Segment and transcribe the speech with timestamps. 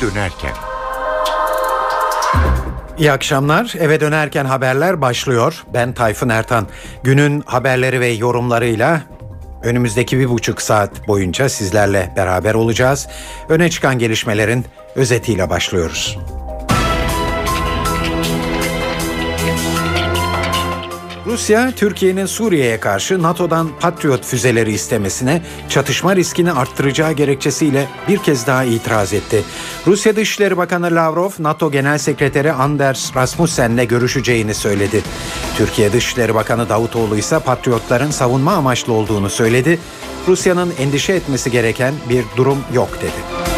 [0.00, 0.52] dönerken.
[2.98, 3.74] İyi akşamlar.
[3.78, 5.64] Eve dönerken haberler başlıyor.
[5.74, 6.66] Ben Tayfun Ertan.
[7.02, 9.02] Günün haberleri ve yorumlarıyla
[9.62, 13.08] önümüzdeki bir buçuk saat boyunca sizlerle beraber olacağız.
[13.48, 14.64] Öne çıkan gelişmelerin
[14.94, 16.18] özetiyle başlıyoruz.
[21.30, 28.64] Rusya, Türkiye'nin Suriye'ye karşı NATO'dan Patriot füzeleri istemesine çatışma riskini arttıracağı gerekçesiyle bir kez daha
[28.64, 29.42] itiraz etti.
[29.86, 35.02] Rusya Dışişleri Bakanı Lavrov, NATO Genel Sekreteri Anders Rasmussen'le görüşeceğini söyledi.
[35.56, 39.78] Türkiye Dışişleri Bakanı Davutoğlu ise Patriotların savunma amaçlı olduğunu söyledi.
[40.28, 43.49] Rusya'nın endişe etmesi gereken bir durum yok dedi.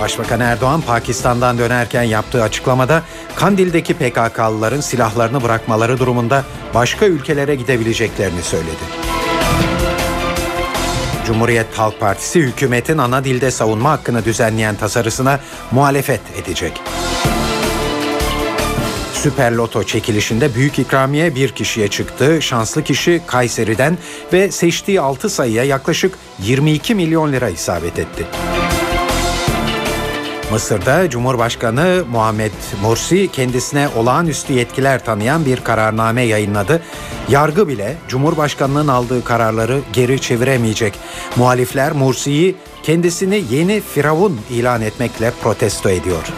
[0.00, 3.02] Başbakan Erdoğan Pakistan'dan dönerken yaptığı açıklamada
[3.36, 8.84] Kandil'deki PKK'lıların silahlarını bırakmaları durumunda başka ülkelere gidebileceklerini söyledi.
[11.26, 15.40] Cumhuriyet Halk Partisi hükümetin ana dilde savunma hakkını düzenleyen tasarısına
[15.70, 16.82] muhalefet edecek.
[19.12, 22.42] Süper Loto çekilişinde büyük ikramiye bir kişiye çıktı.
[22.42, 23.98] Şanslı kişi Kayseri'den
[24.32, 28.26] ve seçtiği 6 sayıya yaklaşık 22 milyon lira isabet etti.
[30.52, 36.82] Mısır'da Cumhurbaşkanı Muhammed Mursi kendisine olağanüstü yetkiler tanıyan bir kararname yayınladı.
[37.28, 40.94] Yargı bile Cumhurbaşkanının aldığı kararları geri çeviremeyecek.
[41.36, 46.32] Muhalifler Mursi'yi kendisini yeni firavun ilan etmekle protesto ediyor.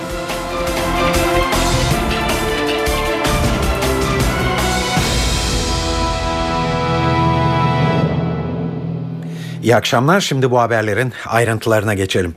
[9.62, 10.20] İyi akşamlar.
[10.20, 12.34] Şimdi bu haberlerin ayrıntılarına geçelim.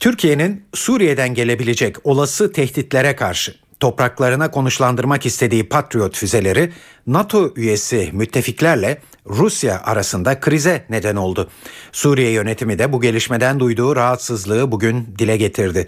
[0.00, 6.72] Türkiye'nin Suriye'den gelebilecek olası tehditlere karşı topraklarına konuşlandırmak istediği Patriot füzeleri
[7.06, 11.50] NATO üyesi müttefiklerle Rusya arasında krize neden oldu.
[11.92, 15.86] Suriye yönetimi de bu gelişmeden duyduğu rahatsızlığı bugün dile getirdi.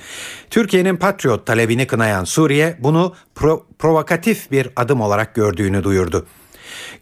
[0.50, 6.26] Türkiye'nin Patriot talebini kınayan Suriye bunu pro- provokatif bir adım olarak gördüğünü duyurdu.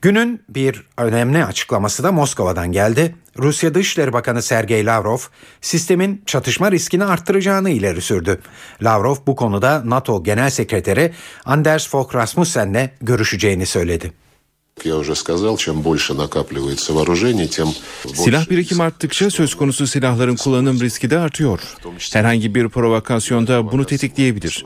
[0.03, 3.14] Günün bir önemli açıklaması da Moskova'dan geldi.
[3.38, 5.19] Rusya Dışişleri Bakanı Sergey Lavrov
[5.60, 8.41] sistemin çatışma riskini arttıracağını ileri sürdü.
[8.82, 11.12] Lavrov bu konuda NATO Genel Sekreteri
[11.44, 14.12] Anders Fogh Rasmussen'le görüşeceğini söyledi.
[18.15, 21.60] Silah birikim arttıkça söz konusu silahların kullanım riski de artıyor.
[22.12, 24.65] Herhangi bir provokasyonda bunu tetikleyebilir.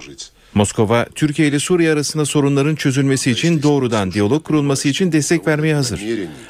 [0.55, 6.01] Moskova, Türkiye ile Suriye arasında sorunların çözülmesi için doğrudan diyalog kurulması için destek vermeye hazır.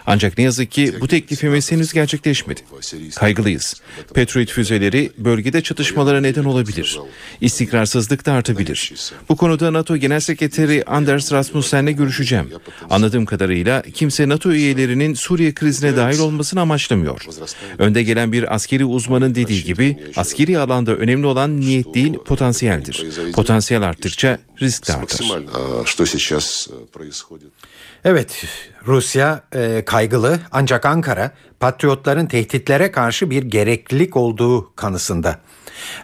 [0.07, 2.61] Ancak ne yazık ki bu teklifimiz henüz gerçekleşmedi.
[3.17, 3.81] Kaygılıyız.
[4.15, 6.99] Patriot füzeleri bölgede çatışmalara neden olabilir.
[7.41, 8.93] İstikrarsızlık da artabilir.
[9.29, 12.51] Bu konuda NATO Genel Sekreteri Anders Rasmussen'le görüşeceğim.
[12.91, 17.27] Anladığım kadarıyla kimse NATO üyelerinin Suriye krizine dahil olmasını amaçlamıyor.
[17.79, 23.07] Önde gelen bir askeri uzmanın dediği gibi askeri alanda önemli olan niyet değil potansiyeldir.
[23.33, 25.19] Potansiyel arttıkça risk de artar.
[28.05, 28.45] Evet
[28.87, 35.41] Rusya e, kaygılı ancak Ankara patriotların tehditlere karşı bir gereklilik olduğu kanısında.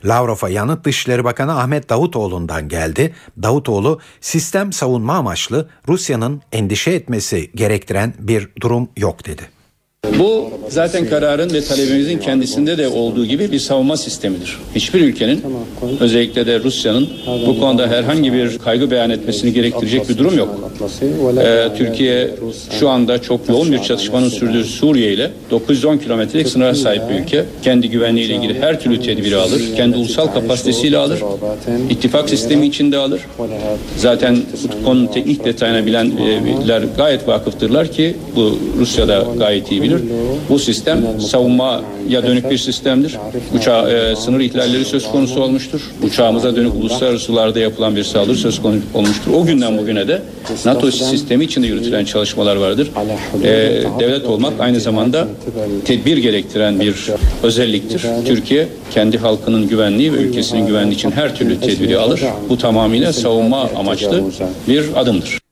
[0.04, 3.14] Lavrov'a yanıt Dışişleri Bakanı Ahmet Davutoğlu'ndan geldi.
[3.42, 9.55] Davutoğlu sistem savunma amaçlı Rusya'nın endişe etmesi gerektiren bir durum yok dedi.
[10.18, 14.58] Bu zaten kararın ve talebimizin kendisinde de olduğu gibi bir savunma sistemidir.
[14.74, 15.44] Hiçbir ülkenin
[16.00, 17.08] özellikle de Rusya'nın
[17.46, 20.72] bu konuda herhangi bir kaygı beyan etmesini gerektirecek bir durum yok.
[21.40, 22.30] Ee, Türkiye
[22.80, 27.44] şu anda çok yoğun bir çatışmanın sürdüğü Suriye ile 910 kilometrelik sınıra sahip bir ülke.
[27.62, 29.62] Kendi güvenliğiyle ilgili her türlü tedbiri alır.
[29.76, 31.20] Kendi ulusal kapasitesiyle alır.
[31.90, 33.20] İttifak sistemi içinde alır.
[33.96, 34.38] Zaten
[34.80, 40.14] bu konunun teknik detayına bilenler gayet vakıftırlar ki bu Rusya'da gayet iyi bilir edilir.
[40.48, 43.18] Bu sistem savunmaya dönük bir sistemdir.
[43.54, 45.80] Uçağı e, sınır ihlalleri söz konusu olmuştur.
[46.02, 49.30] Uçağımıza dönük uluslararası sularda yapılan bir saldırı söz konusu olmuştur.
[49.34, 50.22] O günden bugüne de
[50.64, 52.90] NATO sistemi içinde yürütülen çalışmalar vardır.
[53.42, 53.48] E,
[53.98, 55.28] devlet olmak aynı zamanda
[55.84, 56.94] tedbir gerektiren bir
[57.42, 58.02] özelliktir.
[58.26, 62.20] Türkiye kendi halkının güvenliği ve ülkesinin güvenliği için her türlü tedbiri alır.
[62.48, 64.22] Bu tamamıyla savunma amaçlı
[64.68, 65.45] bir adımdır.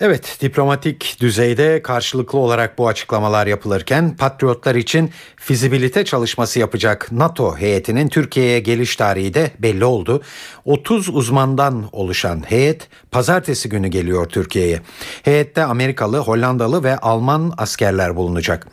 [0.00, 8.08] Evet, diplomatik düzeyde karşılıklı olarak bu açıklamalar yapılırken Patriotlar için fizibilite çalışması yapacak NATO heyetinin
[8.08, 10.22] Türkiye'ye geliş tarihi de belli oldu.
[10.64, 14.80] 30 uzmandan oluşan heyet pazartesi günü geliyor Türkiye'ye.
[15.22, 18.66] Heyette Amerikalı, Hollandalı ve Alman askerler bulunacak.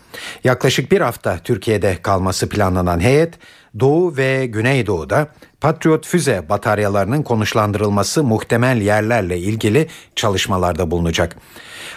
[0.44, 3.34] Yaklaşık bir hafta Türkiye'de kalması planlanan heyet
[3.80, 5.28] Doğu ve Güneydoğu'da
[5.62, 11.36] Patriot füze bataryalarının konuşlandırılması muhtemel yerlerle ilgili çalışmalarda bulunacak.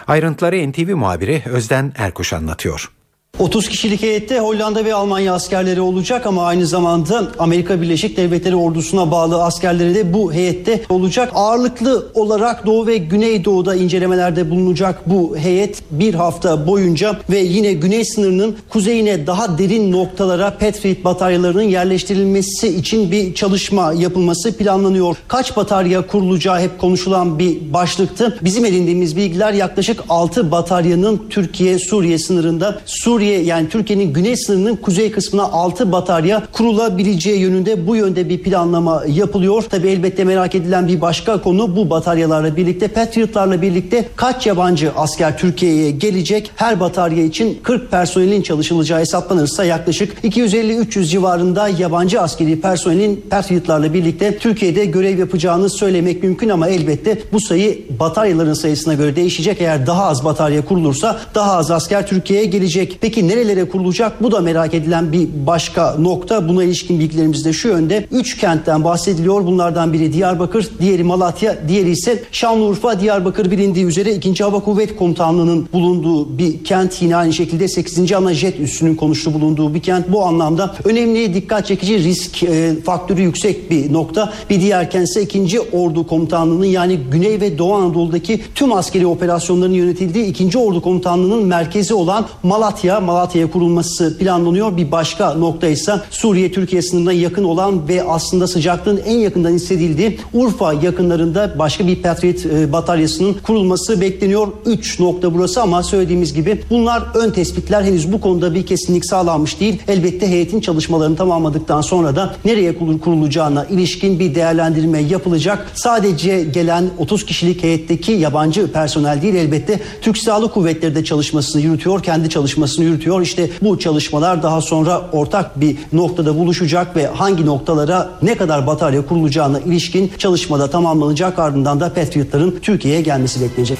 [0.07, 2.96] Ayrıntıları NTV muhabiri Özden Erkuş anlatıyor.
[3.39, 9.11] 30 kişilik heyette Hollanda ve Almanya askerleri olacak ama aynı zamanda Amerika Birleşik Devletleri ordusuna
[9.11, 11.31] bağlı askerleri de bu heyette olacak.
[11.35, 18.05] Ağırlıklı olarak Doğu ve Güneydoğu'da incelemelerde bulunacak bu heyet bir hafta boyunca ve yine güney
[18.05, 25.17] sınırının kuzeyine daha derin noktalara Patriot bataryalarının yerleştirilmesi için bir çalışma yapılması planlanıyor.
[25.27, 28.37] Kaç batarya kurulacağı hep konuşulan bir başlıktı.
[28.41, 35.43] Bizim edindiğimiz bilgiler yaklaşık 6 bataryanın Türkiye-Suriye sınırında Suriye yani Türkiye'nin güney sınırının kuzey kısmına
[35.43, 39.61] 6 batarya kurulabileceği yönünde bu yönde bir planlama yapılıyor.
[39.61, 45.37] Tabi elbette merak edilen bir başka konu bu bataryalarla birlikte Patriotlarla birlikte kaç yabancı asker
[45.37, 46.51] Türkiye'ye gelecek?
[46.55, 54.37] Her batarya için 40 personelin çalışılacağı hesaplanırsa yaklaşık 250-300 civarında yabancı askeri personelin Patriotlarla birlikte
[54.37, 59.61] Türkiye'de görev yapacağını söylemek mümkün ama elbette bu sayı bataryaların sayısına göre değişecek.
[59.61, 62.97] Eğer daha az batarya kurulursa daha az asker Türkiye'ye gelecek.
[63.01, 64.23] Peki nerelere kurulacak?
[64.23, 66.47] Bu da merak edilen bir başka nokta.
[66.49, 68.07] Buna ilişkin bilgilerimiz de şu yönde.
[68.11, 69.45] Üç kentten bahsediliyor.
[69.45, 72.99] Bunlardan biri Diyarbakır, diğeri Malatya, diğeri ise Şanlıurfa.
[72.99, 74.43] Diyarbakır bilindiği üzere 2.
[74.43, 77.01] Hava Kuvvet Komutanlığı'nın bulunduğu bir kent.
[77.01, 78.13] Yine aynı şekilde 8.
[78.13, 80.11] Ana Jet Üssü'nün konuştuğu bulunduğu bir kent.
[80.11, 84.33] Bu anlamda önemli, dikkat çekici risk e, faktörü yüksek bir nokta.
[84.49, 85.59] Bir diğer kent ise 2.
[85.61, 90.57] Ordu Komutanlığı'nın yani Güney ve Doğu Anadolu'daki tüm askeri operasyonların yönetildiği 2.
[90.57, 92.99] Ordu Komutanlığı'nın merkezi olan Malatya.
[93.07, 94.77] Malatya'ya kurulması planlanıyor.
[94.77, 100.73] Bir başka nokta ise Suriye-Türkiye sınırına yakın olan ve aslında sıcaklığın en yakından hissedildiği Urfa
[100.73, 104.47] yakınlarında başka bir Patriot e, bataryasının kurulması bekleniyor.
[104.65, 109.59] 3 nokta burası ama söylediğimiz gibi bunlar ön tespitler henüz bu konuda bir kesinlik sağlanmış
[109.59, 109.81] değil.
[109.87, 115.71] Elbette heyetin çalışmalarını tamamladıktan sonra da nereye kurulacağına ilişkin bir değerlendirme yapılacak.
[115.73, 122.03] Sadece gelen 30 kişilik heyetteki yabancı personel değil elbette Türk Silahlı Kuvvetleri de çalışmasını yürütüyor.
[122.03, 122.96] Kendi çalışmasını yürütüyor.
[123.21, 129.05] İşte bu çalışmalar daha sonra ortak bir noktada buluşacak ve hangi noktalara ne kadar batarya
[129.05, 131.39] kurulacağına ilişkin çalışmada tamamlanacak.
[131.39, 133.77] Ardından da Patriot'ların Türkiye'ye gelmesi bekleyecek.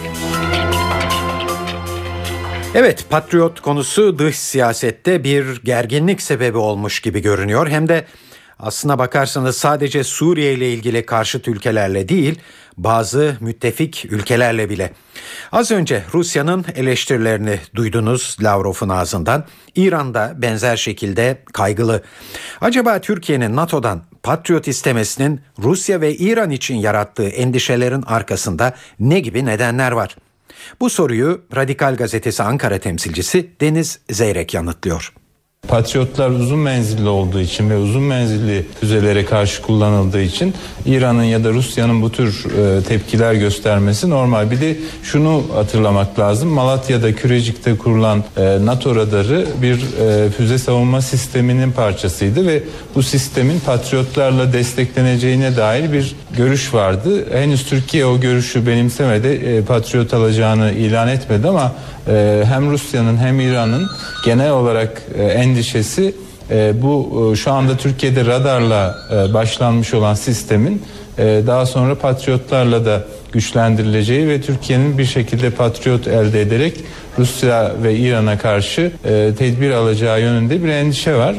[2.75, 7.67] Evet, Patriot konusu dış siyasette bir gerginlik sebebi olmuş gibi görünüyor.
[7.67, 8.05] Hem de
[8.59, 12.39] aslına bakarsanız sadece Suriye ile ilgili karşıt ülkelerle değil,
[12.77, 14.93] bazı müttefik ülkelerle bile.
[15.51, 19.45] Az önce Rusya'nın eleştirilerini duydunuz Lavrov'un ağzından.
[19.75, 22.03] İran da benzer şekilde kaygılı.
[22.61, 29.91] Acaba Türkiye'nin NATO'dan Patriot istemesinin Rusya ve İran için yarattığı endişelerin arkasında ne gibi nedenler
[29.91, 30.15] var?
[30.79, 35.13] Bu soruyu Radikal Gazetesi Ankara temsilcisi Deniz Zeyrek yanıtlıyor.
[35.67, 40.53] Patriotlar uzun menzilli olduğu için ve uzun menzilli füzelere karşı kullanıldığı için
[40.85, 44.51] İran'ın ya da Rusya'nın bu tür e, tepkiler göstermesi normal.
[44.51, 46.49] Bir de şunu hatırlamak lazım.
[46.49, 52.63] Malatya'da Kürecik'te kurulan e, NATO radarı bir e, füze savunma sisteminin parçasıydı ve
[52.95, 57.33] bu sistemin patriotlarla destekleneceğine dair bir görüş vardı.
[57.33, 59.63] Henüz Türkiye o görüşü benimsemedi.
[59.67, 61.73] Patriot alacağını ilan etmedi ama
[62.09, 63.87] e, hem Rusya'nın hem İran'ın
[64.25, 66.15] genel olarak e, endişesi
[66.51, 68.95] e, bu şu anda Türkiye'de radarla
[69.33, 70.83] başlanmış olan sistemin
[71.17, 76.73] daha sonra patriotlarla da güçlendirileceği ve Türkiye'nin bir şekilde patriot elde ederek
[77.19, 78.91] Rusya ve İran'a karşı
[79.37, 81.35] tedbir alacağı yönünde bir endişe var.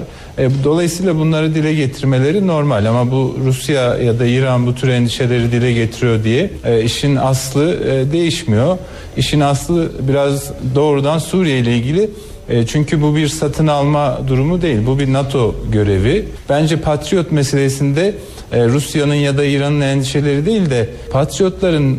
[0.65, 5.73] Dolayısıyla bunları dile getirmeleri normal ama bu Rusya ya da İran bu tür endişeleri dile
[5.73, 6.51] getiriyor diye
[6.85, 7.79] işin aslı
[8.13, 8.79] değişmiyor.
[9.17, 12.11] İşin aslı biraz doğrudan Suriye ile ilgili
[12.49, 14.79] e, çünkü bu bir satın alma durumu değil.
[14.87, 16.29] Bu bir NATO görevi.
[16.49, 18.15] Bence Patriot meselesinde
[18.53, 21.99] e, Rusya'nın ya da İran'ın endişeleri değil de Patriotların e,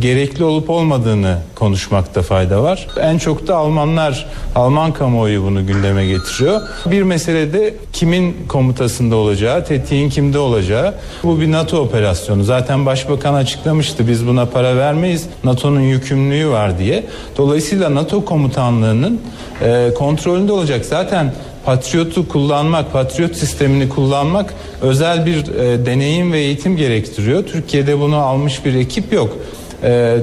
[0.00, 2.86] gerekli olup olmadığını konuşmakta fayda var.
[3.00, 6.60] En çok da Almanlar, Alman kamuoyu bunu gündeme getiriyor.
[6.86, 10.94] Bir mesele de kimin komutasında olacağı, tetiğin kimde olacağı.
[11.22, 12.44] Bu bir NATO operasyonu.
[12.44, 15.26] Zaten Başbakan açıklamıştı biz buna para vermeyiz.
[15.44, 17.04] NATO'nun yükümlülüğü var diye.
[17.36, 19.20] Dolayısıyla NATO komutanlığının
[19.62, 20.84] e, kontrolünde olacak.
[20.84, 21.32] Zaten
[21.64, 27.44] Patriot'u kullanmak, Patriot sistemini kullanmak özel bir e, deneyim ve eğitim gerektiriyor.
[27.44, 29.36] Türkiye'de bunu almış bir ekip yok.
[29.82, 30.16] E,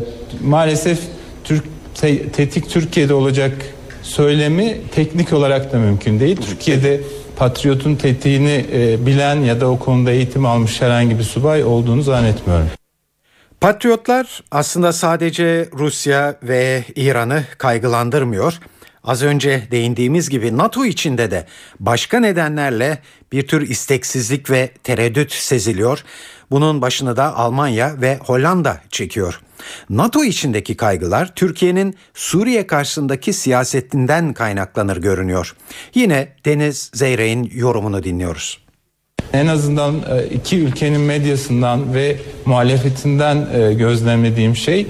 [0.43, 0.99] maalesef
[2.01, 3.53] te, tetik Türkiye'de olacak
[4.01, 6.37] söylemi teknik olarak da mümkün değil.
[6.37, 7.01] Türkiye'de
[7.37, 12.67] Patriot'un tetiğini e, bilen ya da o konuda eğitim almış herhangi bir subay olduğunu zannetmiyorum.
[13.61, 18.59] Patriotlar aslında sadece Rusya ve İran'ı kaygılandırmıyor.
[19.07, 21.45] Az önce değindiğimiz gibi NATO içinde de
[21.79, 22.97] başka nedenlerle
[23.31, 26.03] bir tür isteksizlik ve tereddüt seziliyor.
[26.51, 29.41] Bunun başını da Almanya ve Hollanda çekiyor.
[29.89, 35.55] NATO içindeki kaygılar Türkiye'nin Suriye karşısındaki siyasetinden kaynaklanır görünüyor.
[35.95, 38.59] Yine Deniz Zeyrek'in yorumunu dinliyoruz.
[39.33, 44.87] En azından e, iki ülkenin medyasından ve muhalefetinden e, gözlemlediğim şey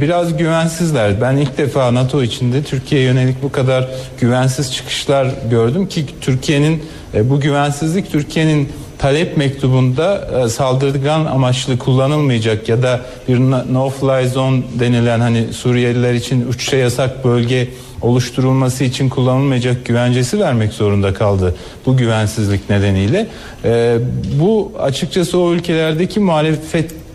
[0.00, 1.20] biraz güvensizler.
[1.20, 3.88] Ben ilk defa NATO içinde Türkiye'ye yönelik bu kadar
[4.20, 6.82] güvensiz çıkışlar gördüm ki Türkiye'nin
[7.14, 13.38] bu güvensizlik Türkiye'nin talep mektubunda saldırgan amaçlı kullanılmayacak ya da bir
[13.72, 17.68] no fly zone denilen hani Suriyeliler için uçuşa yasak bölge
[18.02, 21.54] oluşturulması için kullanılmayacak güvencesi vermek zorunda kaldı
[21.86, 23.26] bu güvensizlik nedeniyle.
[23.64, 23.98] E,
[24.40, 26.20] bu açıkçası o ülkelerdeki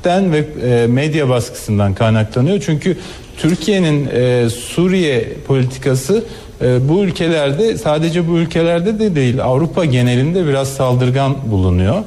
[0.05, 2.61] muhalefetten ve e, medya baskısından kaynaklanıyor.
[2.65, 2.97] Çünkü
[3.37, 6.23] Türkiye'nin e, Suriye politikası
[6.61, 12.03] e, bu ülkelerde sadece bu ülkelerde de değil Avrupa genelinde biraz saldırgan bulunuyor.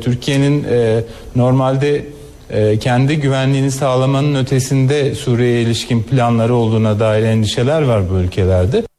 [0.00, 0.66] Türkiye'nin
[1.36, 2.04] normalde
[2.80, 8.89] kendi güvenliğini sağlamanın ötesinde Suriye'ye ilişkin planları olduğuna dair endişeler var bu ülkelerde.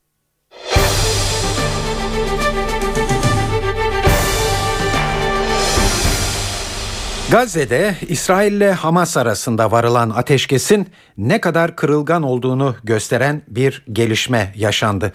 [7.32, 15.14] Gazze'de İsrail ile Hamas arasında varılan ateşkesin ne kadar kırılgan olduğunu gösteren bir gelişme yaşandı.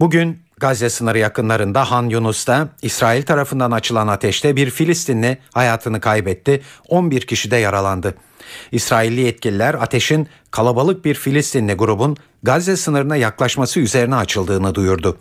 [0.00, 7.20] Bugün Gazze sınırı yakınlarında Han Yunus'ta İsrail tarafından açılan ateşte bir Filistinli hayatını kaybetti, 11
[7.20, 8.14] kişi de yaralandı.
[8.72, 15.18] İsrailli yetkililer ateşin kalabalık bir Filistinli grubun Gazze sınırına yaklaşması üzerine açıldığını duyurdu.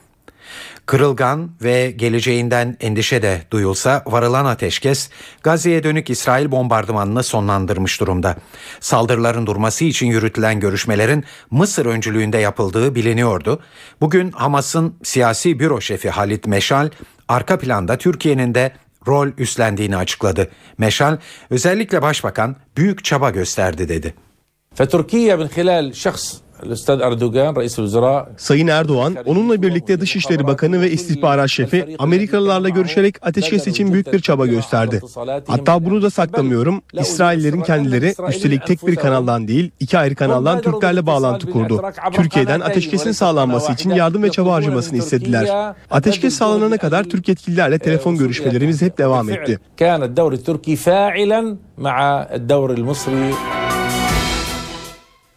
[0.86, 5.10] Kırılgan ve geleceğinden endişe de duyulsa varılan ateşkes
[5.42, 8.36] Gazze'ye dönük İsrail bombardımanını sonlandırmış durumda.
[8.80, 13.60] Saldırıların durması için yürütülen görüşmelerin Mısır öncülüğünde yapıldığı biliniyordu.
[14.00, 16.90] Bugün Hamas'ın siyasi büro şefi Halit Meşal
[17.28, 18.72] arka planda Türkiye'nin de
[19.06, 20.50] rol üstlendiğini açıkladı.
[20.78, 21.18] Meşal
[21.50, 24.14] özellikle başbakan büyük çaba gösterdi dedi.
[24.78, 26.41] فتركيا من خلال شخص
[28.37, 34.19] Sayın Erdoğan, onunla birlikte Dışişleri Bakanı ve İstihbarat Şefi Amerikalılarla görüşerek ateşkes için büyük bir
[34.19, 35.01] çaba gösterdi.
[35.47, 36.81] Hatta bunu da saklamıyorum.
[36.93, 41.81] İsraillerin kendileri üstelik tek bir kanaldan değil, iki ayrı kanaldan Türklerle bağlantı kurdu.
[42.13, 45.73] Türkiye'den ateşkesin sağlanması için yardım ve çaba harcamasını istediler.
[45.91, 49.59] Ateşkes sağlanana kadar Türk yetkililerle telefon görüşmelerimiz hep devam etti.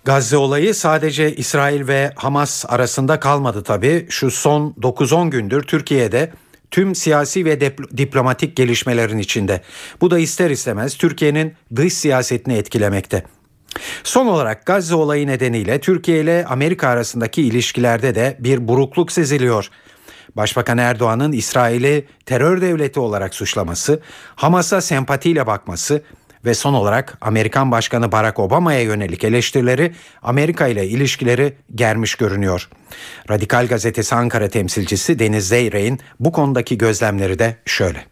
[0.06, 4.06] Gazze olayı sadece İsrail ve Hamas arasında kalmadı tabii.
[4.08, 6.32] Şu son 9-10 gündür Türkiye'de
[6.70, 7.60] tüm siyasi ve
[7.96, 9.60] diplomatik gelişmelerin içinde.
[10.00, 13.22] Bu da ister istemez Türkiye'nin dış siyasetini etkilemekte.
[14.04, 19.70] Son olarak Gazze olayı nedeniyle Türkiye ile Amerika arasındaki ilişkilerde de bir burukluk seziliyor.
[20.36, 24.00] Başbakan Erdoğan'ın İsrail'i terör devleti olarak suçlaması,
[24.36, 26.02] Hamas'a sempatiyle bakması
[26.46, 32.68] ve son olarak Amerikan Başkanı Barack Obama'ya yönelik eleştirileri Amerika ile ilişkileri germiş görünüyor.
[33.30, 38.04] Radikal Gazetesi Ankara temsilcisi Deniz Zeyrek'in bu konudaki gözlemleri de şöyle.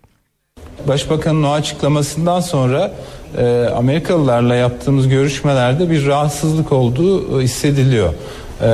[0.89, 2.95] Başbakanın o açıklamasından sonra
[3.39, 8.15] e, Amerikalılarla yaptığımız görüşmelerde bir rahatsızlık olduğu hissediliyor.
[8.65, 8.69] Ee,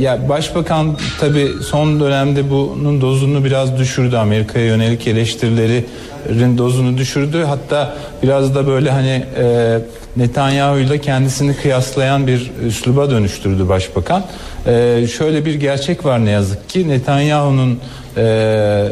[0.00, 7.96] ya başbakan tabi son dönemde bunun dozunu biraz düşürdü Amerika'ya yönelik eleştirilerin dozunu düşürdü hatta
[8.22, 9.78] biraz da böyle hani e,
[10.16, 14.24] Netanyahu ile kendisini kıyaslayan bir üsluba dönüştürdü başbakan.
[14.66, 17.80] E, şöyle bir gerçek var ne yazık ki Netanyahu'nun
[18.16, 18.88] e,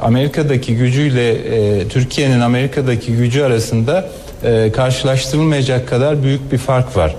[0.00, 4.08] Amerika'daki gücüyle e, Türkiye'nin Amerika'daki gücü arasında
[4.44, 7.14] e, karşılaştırılmayacak kadar büyük bir fark var.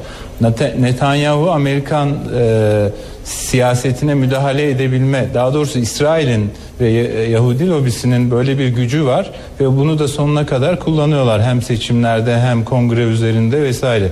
[0.80, 2.90] Netanyahu Amerikan e,
[3.24, 6.90] siyasetine müdahale edebilme, daha doğrusu İsrail'in ve
[7.30, 12.64] Yahudi lobisinin böyle bir gücü var ve bunu da sonuna kadar kullanıyorlar hem seçimlerde hem
[12.64, 14.10] kongre üzerinde vesaire.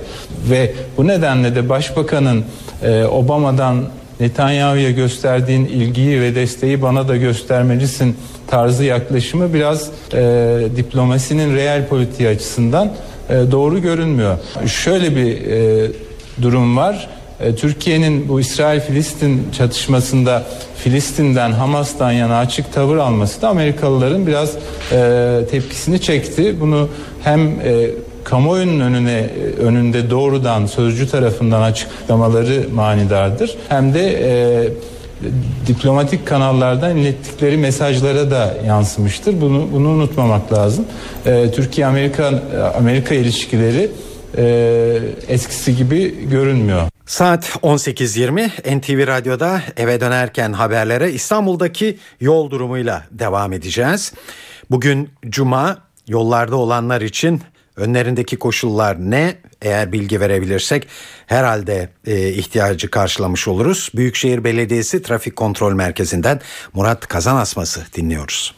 [0.50, 2.44] Ve bu nedenle de başbakanın
[2.82, 3.84] e, Obama'dan
[4.20, 8.16] Netanyahu'ya gösterdiğin ilgiyi ve desteği bana da göstermelisin
[8.46, 12.92] tarzı yaklaşımı biraz e, diplomasinin reel politiği açısından
[13.30, 14.38] e, doğru görünmüyor.
[14.66, 15.90] Şöyle bir e,
[16.42, 17.08] durum var.
[17.40, 20.42] E, Türkiye'nin bu İsrail-Filistin çatışmasında
[20.76, 24.50] Filistin'den, Hamas'tan yana açık tavır alması da Amerikalıların biraz
[24.92, 26.60] e, tepkisini çekti.
[26.60, 26.88] Bunu
[27.24, 27.90] hem e,
[28.24, 33.56] kamuoyunun önüne önünde doğrudan sözcü tarafından açıklamaları manidardır.
[33.68, 34.68] Hem de e,
[35.66, 39.40] diplomatik kanallardan ilettikleri mesajlara da yansımıştır.
[39.40, 40.84] Bunu bunu unutmamak lazım.
[41.26, 42.42] E, Türkiye Amerika
[42.78, 43.90] Amerika ilişkileri
[44.36, 46.88] e, eskisi gibi görünmüyor.
[47.06, 54.12] Saat 18.20 NTV Radyo'da eve dönerken haberlere İstanbul'daki yol durumuyla devam edeceğiz.
[54.70, 57.42] Bugün Cuma yollarda olanlar için
[57.76, 59.36] önlerindeki koşullar ne?
[59.62, 60.88] Eğer bilgi verebilirsek
[61.26, 63.90] herhalde e, ihtiyacı karşılamış oluruz.
[63.94, 66.40] Büyükşehir Belediyesi Trafik Kontrol Merkezi'nden
[66.72, 68.54] Murat Kazan Asması dinliyoruz.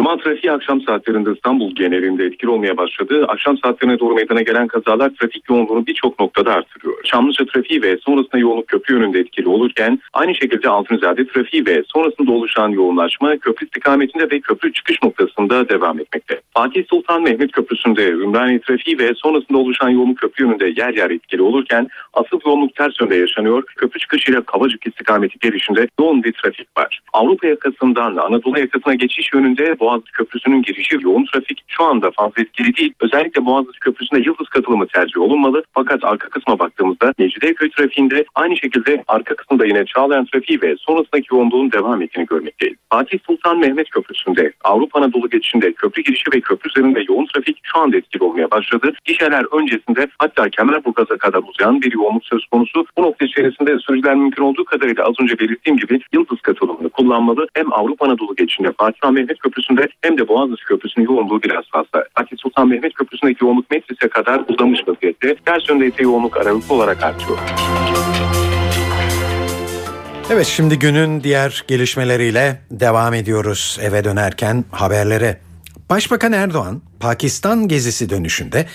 [0.00, 3.24] Cuma trafiği akşam saatlerinde İstanbul genelinde etkili olmaya başladı.
[3.28, 6.94] Akşam saatlerine doğru meydana gelen kazalar trafik yoğunluğunu birçok noktada artırıyor.
[7.04, 12.32] Çamlıca trafiği ve sonrasında yoğunluk köprü yönünde etkili olurken aynı şekilde Altunizade trafiği ve sonrasında
[12.32, 16.40] oluşan yoğunlaşma köprü istikametinde ve köprü çıkış noktasında devam etmekte.
[16.54, 21.42] Fatih Sultan Mehmet Köprüsü'nde Ümraniye trafiği ve sonrasında oluşan yoğunluk köprü yönünde yer yer etkili
[21.42, 23.62] olurken asıl yoğunluk ters yönde yaşanıyor.
[23.76, 27.00] Köprü çıkışıyla Kavacık istikameti gelişinde yoğun bir trafik var.
[27.12, 32.76] Avrupa yakasından Anadolu yakasına geçiş yönünde Boğaziçi Köprüsü'nün girişi yoğun trafik şu anda fazla etkili
[32.76, 32.92] değil.
[33.00, 35.62] Özellikle Boğaziçi Köprüsü'nde yıldız katılımı tercih olunmalı.
[35.74, 41.34] Fakat arka kısma baktığımızda Mecidiyeköy trafiğinde aynı şekilde arka kısımda yine Çağlayan trafiği ve sonrasındaki
[41.34, 42.76] yoğunluğun devam ettiğini görmekteyiz.
[42.92, 47.78] Fatih Sultan Mehmet Köprüsü'nde Avrupa Anadolu geçişinde köprü girişi ve köprü üzerinde yoğun trafik şu
[47.78, 48.92] anda etkili olmaya başladı.
[49.04, 52.86] Gişeler öncesinde hatta Kemerburgaz'a kadar uzayan bir yoğunluk söz konusu.
[52.98, 57.46] Bu nokta içerisinde sürücüler mümkün olduğu kadarıyla az önce belirttiğim gibi yıldız katılımını kullanmalı.
[57.54, 59.38] Hem Avrupa Anadolu geçişinde Fatih Sultan Mehmet
[59.70, 62.04] Köprüsü'nde hem de Boğaziçi Köprüsü'nün yoğunluğu biraz fazla.
[62.18, 65.36] Fatih Sultan Mehmet Köprüsü'ndeki yoğunluk metrise kadar uzamış vaziyette.
[65.46, 67.38] Ters yönde ise yoğunluk aralıklı olarak artıyor.
[70.30, 75.40] Evet şimdi günün diğer gelişmeleriyle devam ediyoruz eve dönerken haberlere.
[75.90, 78.66] Başbakan Erdoğan Pakistan gezisi dönüşünde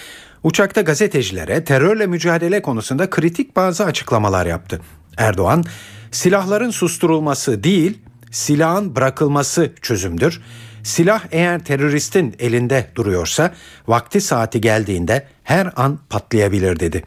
[0.44, 4.82] uçakta gazetecilere terörle mücadele konusunda kritik bazı açıklamalar yaptı.
[5.18, 5.64] Erdoğan
[6.12, 7.98] silahların susturulması değil
[8.32, 10.42] silahın bırakılması çözümdür.
[10.86, 13.54] Silah eğer teröristin elinde duruyorsa
[13.88, 17.04] vakti saati geldiğinde her an patlayabilir dedi.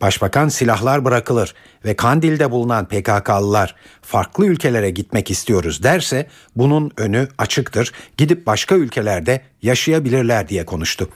[0.00, 1.54] Başbakan silahlar bırakılır
[1.84, 7.92] ve Kandil'de bulunan PKK'lılar farklı ülkelere gitmek istiyoruz derse bunun önü açıktır.
[8.16, 11.08] Gidip başka ülkelerde yaşayabilirler diye konuştu.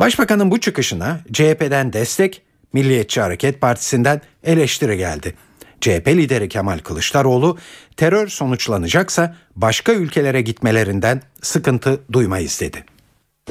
[0.00, 5.34] Başbakanın bu çıkışına CHP'den destek, Milliyetçi Hareket Partisi'nden eleştiri geldi.
[5.84, 7.58] CHP lideri Kemal Kılıçdaroğlu
[7.96, 12.84] terör sonuçlanacaksa başka ülkelere gitmelerinden sıkıntı duymayız dedi.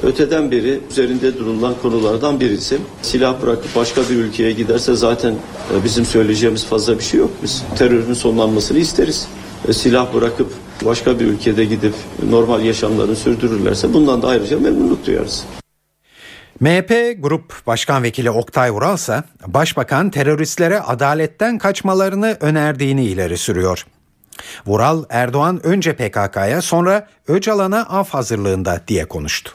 [0.02, 2.78] Öteden beri üzerinde durulan konulardan birisi.
[3.02, 7.30] Silah bırakıp başka bir ülkeye giderse zaten e, bizim söyleyeceğimiz fazla bir şey yok.
[7.42, 9.28] Biz terörün sonlanmasını isteriz.
[9.68, 10.52] E, Silah bırakıp
[10.84, 11.94] başka bir ülkede gidip
[12.30, 15.44] normal yaşamlarını sürdürürlerse bundan da ayrıca memnunluk duyarız.
[16.60, 23.86] MHP Grup Başkan Vekili Oktay Vural ise Başbakan teröristlere adaletten kaçmalarını önerdiğini ileri sürüyor.
[24.66, 29.52] Vural Erdoğan önce PKK'ya sonra Öcalan'a af hazırlığında diye konuştu.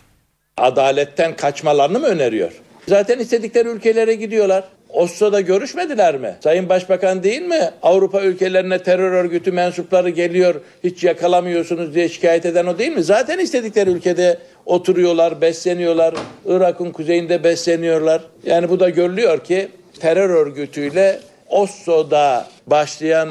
[0.58, 2.52] Adaletten kaçmalarını mı öneriyor?
[2.88, 4.64] Zaten istedikleri ülkelere gidiyorlar.
[4.89, 6.36] Oslo'da görüşmediler mi?
[6.43, 7.71] Sayın Başbakan değil mi?
[7.82, 13.04] Avrupa ülkelerine terör örgütü mensupları geliyor hiç yakalamıyorsunuz diye şikayet eden o değil mi?
[13.04, 16.15] Zaten istedikleri ülkede oturuyorlar, besleniyorlar.
[16.45, 18.21] Irak'ın kuzeyinde besleniyorlar.
[18.45, 19.67] Yani bu da görülüyor ki
[19.99, 23.30] terör örgütüyle Oslo'da başlayan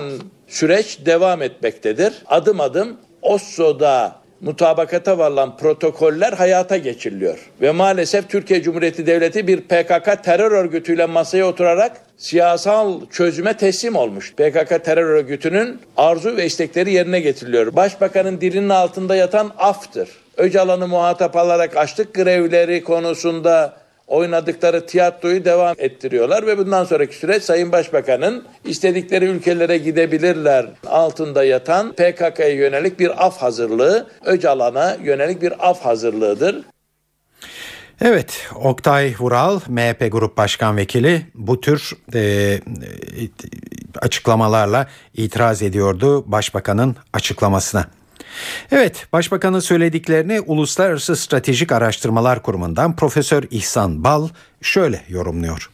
[0.48, 2.12] süreç devam etmektedir.
[2.26, 7.38] Adım adım Oslo'da mutabakata varılan protokoller hayata geçiriliyor.
[7.60, 14.34] Ve maalesef Türkiye Cumhuriyeti Devleti bir PKK terör örgütüyle masaya oturarak siyasal çözüme teslim olmuş.
[14.34, 17.76] PKK terör örgütünün arzu ve istekleri yerine getiriliyor.
[17.76, 20.08] Başbakanın dilinin altında yatan aftır.
[20.36, 23.76] Öcalan'ı muhatap alarak açlık grevleri konusunda
[24.08, 31.92] oynadıkları tiyatroyu devam ettiriyorlar ve bundan sonraki süreç Sayın Başbakan'ın istedikleri ülkelere gidebilirler altında yatan
[31.92, 36.64] PKK'ya yönelik bir af hazırlığı, Öcalan'a yönelik bir af hazırlığıdır.
[38.00, 42.60] Evet, Oktay Vural, MHP Grup Başkan Vekili bu tür e,
[44.00, 47.97] açıklamalarla itiraz ediyordu Başbakanın açıklamasına.
[48.72, 54.28] Evet, Başbakanın söylediklerini Uluslararası Stratejik Araştırmalar Kurumu'ndan Profesör İhsan Bal
[54.62, 55.70] şöyle yorumluyor.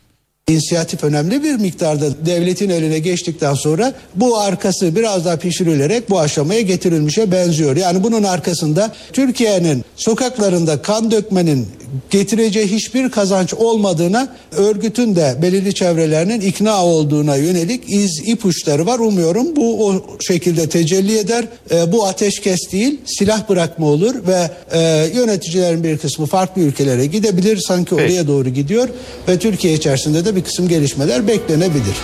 [0.49, 6.61] İnisiyatif önemli bir miktarda devletin eline geçtikten sonra bu arkası biraz daha pişirilerek bu aşamaya
[6.61, 7.77] getirilmişe benziyor.
[7.77, 11.69] Yani bunun arkasında Türkiye'nin sokaklarında kan dökmenin
[12.11, 18.99] getireceği hiçbir kazanç olmadığına örgütün de belirli çevrelerinin ikna olduğuna yönelik iz ipuçları var.
[18.99, 21.45] Umuyorum bu o şekilde tecelli eder.
[21.71, 27.57] E, bu ateşkes değil silah bırakma olur ve e, yöneticilerin bir kısmı farklı ülkelere gidebilir.
[27.57, 28.89] Sanki oraya doğru gidiyor
[29.29, 31.97] ve Türkiye içerisinde de bir kısım gelişmeler beklenebilir.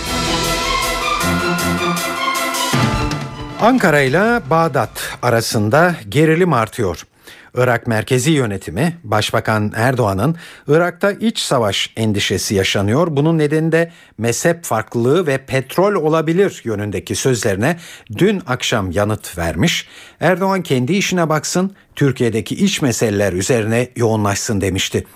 [3.61, 4.91] Ankara ile Bağdat
[5.23, 7.07] arasında gerilim artıyor.
[7.55, 10.37] Irak merkezi yönetimi Başbakan Erdoğan'ın
[10.69, 13.09] Irak'ta iç savaş endişesi yaşanıyor.
[13.11, 17.77] Bunun nedeni de mezhep farklılığı ve petrol olabilir yönündeki sözlerine
[18.19, 19.89] dün akşam yanıt vermiş.
[20.21, 25.07] Erdoğan kendi işine baksın, Türkiye'deki iç meseleler üzerine yoğunlaşsın demişti.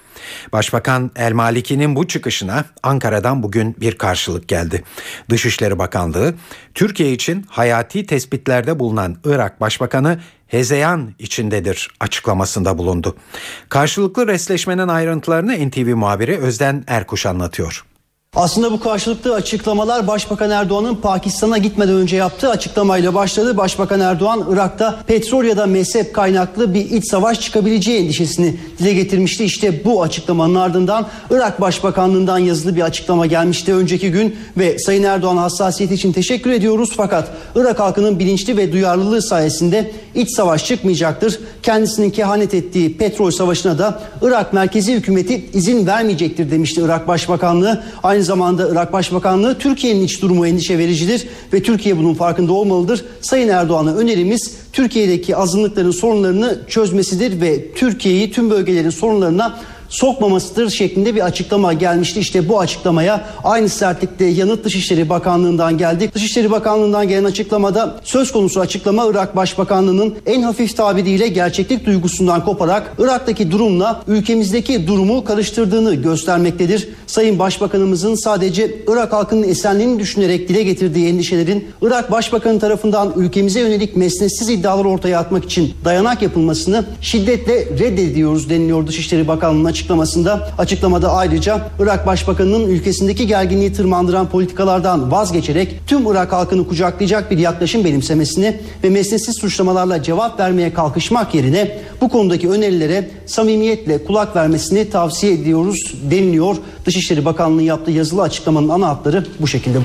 [0.53, 4.85] Başbakan El Maliki'nin bu çıkışına Ankara'dan bugün bir karşılık geldi.
[5.31, 6.35] Dışişleri Bakanlığı,
[6.75, 13.17] Türkiye için hayati tespitlerde bulunan Irak Başbakanı hezeyan içindedir açıklamasında bulundu.
[13.69, 17.85] Karşılıklı resleşmenin ayrıntılarını NTV muhabiri Özden Erkuş anlatıyor.
[18.37, 23.57] Aslında bu karşılıklı açıklamalar Başbakan Erdoğan'ın Pakistan'a gitmeden önce yaptığı açıklamayla başladı.
[23.57, 29.45] Başbakan Erdoğan Irak'ta petrol ya da mezhep kaynaklı bir iç savaş çıkabileceği endişesini dile getirmişti.
[29.45, 35.37] İşte bu açıklamanın ardından Irak Başbakanlığından yazılı bir açıklama gelmişti önceki gün ve Sayın Erdoğan
[35.37, 41.39] hassasiyeti için teşekkür ediyoruz fakat Irak halkının bilinçli ve duyarlılığı sayesinde iç savaş çıkmayacaktır.
[41.63, 47.83] Kendisinin kehanet ettiği petrol savaşına da Irak merkezi hükümeti izin vermeyecektir demişti Irak Başbakanlığı.
[48.03, 53.05] Aynı zamanda Irak Başbakanlığı Türkiye'nin iç durumu endişe vericidir ve Türkiye bunun farkında olmalıdır.
[53.21, 61.21] Sayın Erdoğan'a önerimiz Türkiye'deki azınlıkların sorunlarını çözmesidir ve Türkiye'yi tüm bölgelerin sorunlarına sokmamasıdır şeklinde bir
[61.21, 62.21] açıklama gelmişti.
[62.21, 66.11] İşte bu açıklamaya aynı sertlikte yanıt Dışişleri Bakanlığı'ndan geldi.
[66.15, 72.93] Dışişleri Bakanlığı'ndan gelen açıklamada söz konusu açıklama Irak Başbakanlığı'nın en hafif tabiriyle gerçeklik duygusundan koparak
[72.99, 76.89] Irak'taki durumla ülkemizdeki durumu karıştırdığını göstermektedir.
[77.07, 83.97] Sayın Başbakanımızın sadece Irak halkının esenliğini düşünerek dile getirdiği endişelerin Irak Başbakanı tarafından ülkemize yönelik
[83.97, 90.49] mesnetsiz iddialar ortaya atmak için dayanak yapılmasını şiddetle reddediyoruz deniliyor Dışişleri Bakanlığı'nın açıklamasında.
[90.59, 97.85] Açıklamada ayrıca Irak Başbakanı'nın ülkesindeki gerginliği tırmandıran politikalardan vazgeçerek tüm Irak halkını kucaklayacak bir yaklaşım
[97.85, 105.33] benimsemesini ve mesnetsiz suçlamalarla cevap vermeye kalkışmak yerine bu konudaki önerilere samimiyetle kulak vermesini tavsiye
[105.33, 106.57] ediyoruz deniliyor.
[106.87, 109.79] Dışişleri Bakanlığı yaptığı yazılı açıklamanın ana hatları bu şekilde.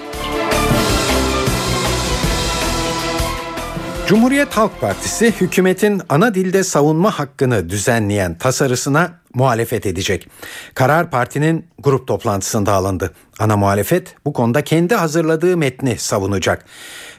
[4.09, 10.27] Cumhuriyet Halk Partisi hükümetin ana dilde savunma hakkını düzenleyen tasarısına muhalefet edecek.
[10.73, 13.13] Karar partinin grup toplantısında alındı.
[13.39, 16.65] Ana muhalefet bu konuda kendi hazırladığı metni savunacak.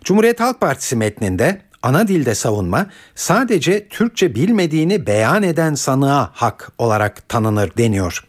[0.05, 7.29] Cumhuriyet Halk Partisi metninde ana dilde savunma sadece Türkçe bilmediğini beyan eden sanığa hak olarak
[7.29, 8.25] tanınır deniyor.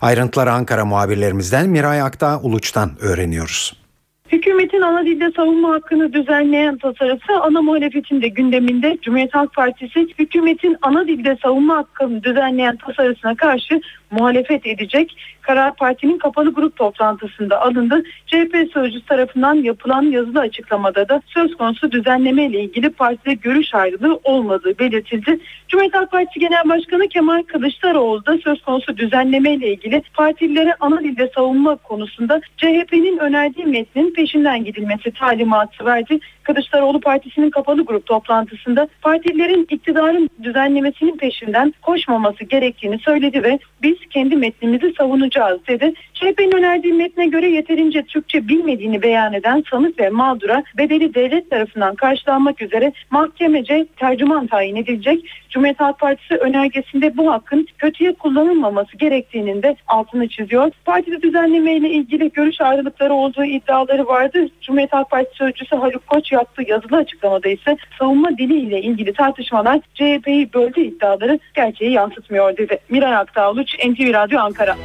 [0.00, 3.85] Ayrıntıları Ankara muhabirlerimizden Miray Aktağ Uluç'tan öğreniyoruz.
[4.32, 8.98] Hükümetin ana dilde savunma hakkını düzenleyen tasarısı ana muhalefetin de gündeminde.
[9.02, 15.16] Cumhuriyet Halk Partisi hükümetin ana dilde savunma hakkını düzenleyen tasarısına karşı muhalefet edecek.
[15.40, 18.02] Karar Parti'nin kapalı grup toplantısında alındı.
[18.26, 24.20] CHP sözcüsü tarafından yapılan yazılı açıklamada da söz konusu düzenleme ile ilgili partide görüş ayrılığı
[24.24, 25.38] olmadığı belirtildi.
[25.68, 31.00] Cumhuriyet Halk Partisi Genel Başkanı Kemal Kılıçdaroğlu da söz konusu düzenleme ile ilgili partilere ana
[31.00, 36.18] dilde savunma konusunda CHP'nin önerdiği metnin peşinden gidilmesi talimatı verdi.
[36.42, 44.36] Kılıçdaroğlu Partisi'nin kapalı grup toplantısında partilerin iktidarın düzenlemesinin peşinden koşmaması gerektiğini söyledi ve biz kendi
[44.36, 45.92] metnimizi savunacağız dedi.
[46.14, 51.94] CHP'nin önerdiği metne göre yeterince Türkçe bilmediğini beyan eden sanık ve mağdura bedeli devlet tarafından
[51.94, 55.24] karşılanmak üzere mahkemece tercüman tayin edilecek.
[55.50, 60.70] Cumhuriyet Halk Partisi önergesinde bu hakkın kötüye kullanılmaması gerektiğinin de altını çiziyor.
[60.84, 64.48] Partide düzenleme ile ilgili görüş ayrılıkları olduğu iddiaları vardı.
[64.60, 69.80] Cumhuriyet Halk Partisi sözcüsü Haluk Koç yaptığı yazılı açıklamada ise savunma dili ile ilgili tartışmalar
[69.94, 72.78] CHP'yi böldü iddiaları gerçeği yansıtmıyor dedi.
[72.88, 74.76] Miray Aktağluç, NTV Radyo Ankara.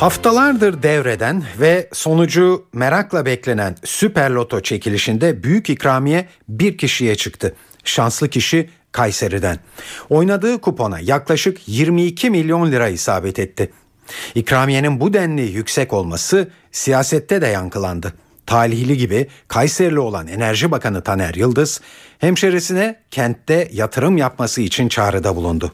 [0.00, 7.54] Haftalardır devreden ve sonucu merakla beklenen Süper Loto çekilişinde büyük ikramiye bir kişiye çıktı.
[7.84, 9.58] Şanslı kişi Kayseri'den.
[10.10, 13.72] Oynadığı kupona yaklaşık 22 milyon lira isabet etti.
[14.34, 18.12] İkramiyenin bu denli yüksek olması siyasette de yankılandı.
[18.46, 21.80] Talihli gibi Kayserili olan Enerji Bakanı Taner Yıldız,
[22.18, 25.72] hemşerisine kentte yatırım yapması için çağrıda bulundu.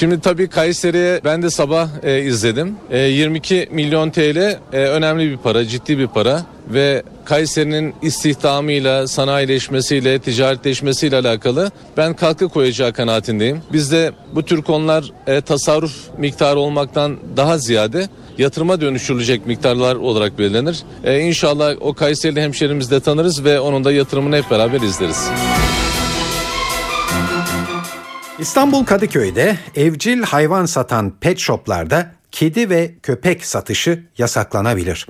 [0.00, 2.76] Şimdi tabii Kayseri'ye ben de sabah e, izledim.
[2.90, 10.18] E, 22 milyon TL e, önemli bir para, ciddi bir para ve Kayseri'nin istihdamıyla, sanayileşmesiyle,
[10.18, 13.62] ticaretleşmesiyle alakalı ben katkı koyacağı kanaatindeyim.
[13.72, 20.82] Bizde bu tür konular e, tasarruf miktarı olmaktan daha ziyade yatırıma dönüştürülecek miktarlar olarak belirlenir.
[21.04, 25.30] E, inşallah o Kayserili hemşerimizi de tanırız ve onun da yatırımını hep beraber izleriz.
[28.40, 35.06] İstanbul Kadıköy'de evcil hayvan satan pet shoplarda kedi ve köpek satışı yasaklanabilir.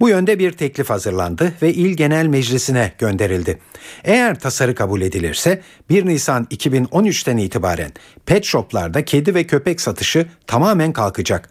[0.00, 3.58] Bu yönde bir teklif hazırlandı ve İl Genel Meclisi'ne gönderildi.
[4.04, 7.92] Eğer tasarı kabul edilirse 1 Nisan 2013'ten itibaren
[8.26, 11.48] pet shoplarda kedi ve köpek satışı tamamen kalkacak.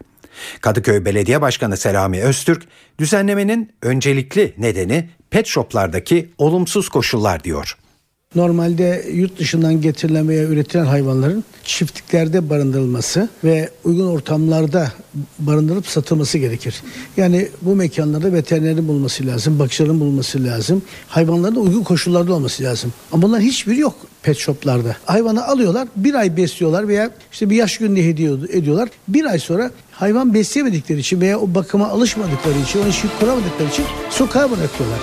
[0.60, 2.62] Kadıköy Belediye Başkanı Selami Öztürk,
[2.98, 7.76] düzenlemenin öncelikli nedeni pet shoplardaki olumsuz koşullar diyor.
[8.34, 14.92] Normalde yurt dışından getirilen veya üretilen hayvanların çiftliklerde barındırılması ve uygun ortamlarda
[15.38, 16.82] barındırıp satılması gerekir.
[17.16, 20.82] Yani bu mekanlarda veterinerin bulunması lazım, bakıcıların bulunması lazım.
[21.08, 22.92] Hayvanların da uygun koşullarda olması lazım.
[23.12, 24.96] Ama bunların hiçbiri yok pet shoplarda.
[25.04, 28.88] Hayvanı alıyorlar, bir ay besliyorlar veya işte bir yaş gününde hediye ediyorlar.
[29.08, 33.84] Bir ay sonra hayvan besleyemedikleri için veya o bakıma alışmadıkları için, ona işi kuramadıkları için
[34.10, 34.98] sokağa bırakıyorlar.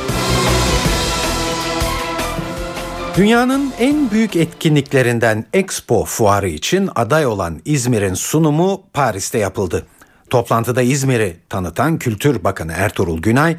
[3.18, 9.86] Dünyanın en büyük etkinliklerinden Expo fuarı için aday olan İzmir'in sunumu Paris'te yapıldı.
[10.30, 13.58] Toplantıda İzmir'i tanıtan Kültür Bakanı Ertuğrul Günay,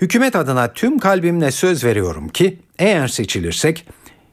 [0.00, 3.86] hükümet adına tüm kalbimle söz veriyorum ki eğer seçilirsek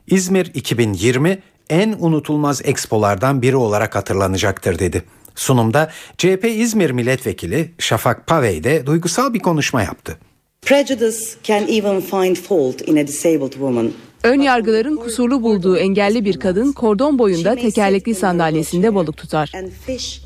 [0.07, 5.03] İzmir 2020 en unutulmaz expolardan biri olarak hatırlanacaktır dedi.
[5.35, 10.17] Sunumda CHP İzmir Milletvekili Şafak Pavey de duygusal bir konuşma yaptı.
[10.61, 13.91] Prejudice can even find fault in a disabled woman.
[14.23, 19.51] Ön yargıların kusurlu bulduğu engelli bir kadın kordon boyunda tekerlekli sandalyesinde balık tutar.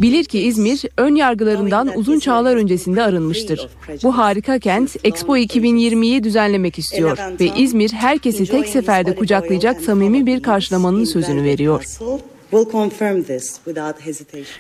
[0.02, 3.70] Bilir ki İzmir ön yargılarından uzun çağlar öncesinde arınmıştır.
[4.04, 10.44] Bu harika kent Expo 2020'yi düzenlemek istiyor ve İzmir herkesi tek seferde kucaklayacak samimi bir
[10.44, 11.86] karşılamanın sözünü veriyor.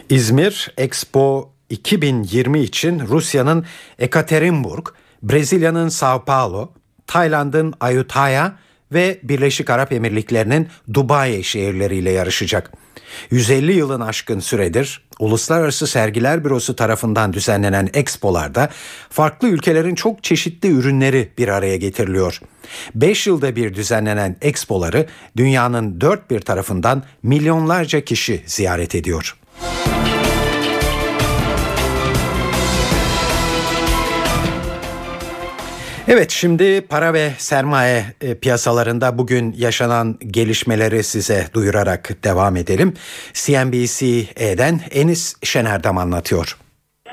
[0.09, 3.65] İzmir Expo 2020 için Rusya'nın
[3.99, 4.87] Ekaterinburg,
[5.23, 6.69] Brezilya'nın Sao Paulo,
[7.07, 8.57] Tayland'ın Ayutthaya
[8.93, 12.71] ve Birleşik Arap Emirlikleri'nin Dubai şehirleriyle yarışacak.
[13.32, 18.69] 150 yılın aşkın süredir Uluslararası Sergiler Bürosu tarafından düzenlenen expolarda
[19.10, 22.41] farklı ülkelerin çok çeşitli ürünleri bir araya getiriliyor.
[22.95, 29.38] 5 yılda bir düzenlenen expoları dünyanın dört bir tarafından milyonlarca kişi ziyaret ediyor.
[36.07, 42.93] Evet şimdi para ve sermaye e, piyasalarında bugün yaşanan gelişmeleri size duyurarak devam edelim.
[43.33, 46.57] CNBC'den Enis Şenerdam anlatıyor.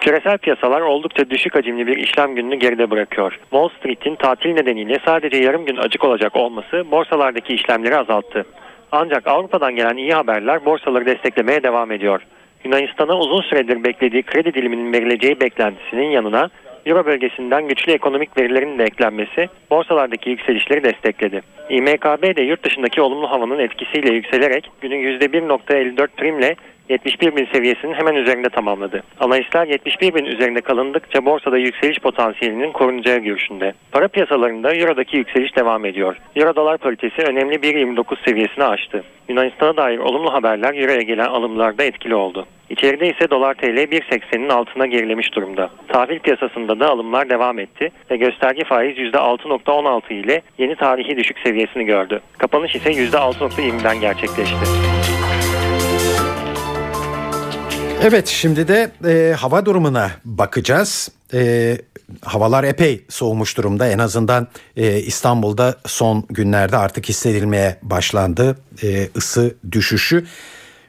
[0.01, 3.33] Küresel piyasalar oldukça düşük hacimli bir işlem gününü geride bırakıyor.
[3.33, 8.45] Wall Street'in tatil nedeniyle sadece yarım gün açık olacak olması borsalardaki işlemleri azalttı.
[8.93, 12.21] Ancak Avrupa'dan gelen iyi haberler borsaları desteklemeye devam ediyor.
[12.65, 16.51] Yunanistan'a uzun süredir beklediği kredi diliminin verileceği beklentisinin yanına
[16.87, 21.43] Euro bölgesinden güçlü ekonomik verilerin de eklenmesi borsalardaki yükselişleri destekledi.
[21.71, 26.57] İMKB de yurt dışındaki olumlu havanın etkisiyle yükselerek günün %1.54 primle
[26.91, 29.03] 71 bin seviyesinin hemen üzerinde tamamladı.
[29.21, 33.73] Analistler 71 bin üzerinde kalındıkça borsada yükseliş potansiyelinin korunacağı görüşünde.
[33.93, 36.17] Para piyasalarında Euro'daki yükseliş devam ediyor.
[36.37, 39.05] Euro dolar paritesi önemli 1.29 seviyesini aştı.
[39.29, 42.47] Yunanistan'a dair olumlu haberler Euro'ya gelen alımlarda etkili oldu.
[42.71, 45.71] İçeride ise dolar TL 1.80'in altına gerilemiş durumda.
[45.89, 51.85] Tahvil piyasasında da alımlar devam etti ve gösterge faiz %6.16 ile yeni tarihi düşük seviyesini
[51.85, 52.21] gördü.
[52.39, 54.57] Kapanış ise %6.20'den gerçekleşti.
[58.03, 61.09] Evet şimdi de e, hava durumuna bakacağız.
[61.35, 61.79] E,
[62.23, 63.89] havalar epey soğumuş durumda.
[63.89, 70.27] En azından e, İstanbul'da son günlerde artık hissedilmeye başlandı e, ısı düşüşü.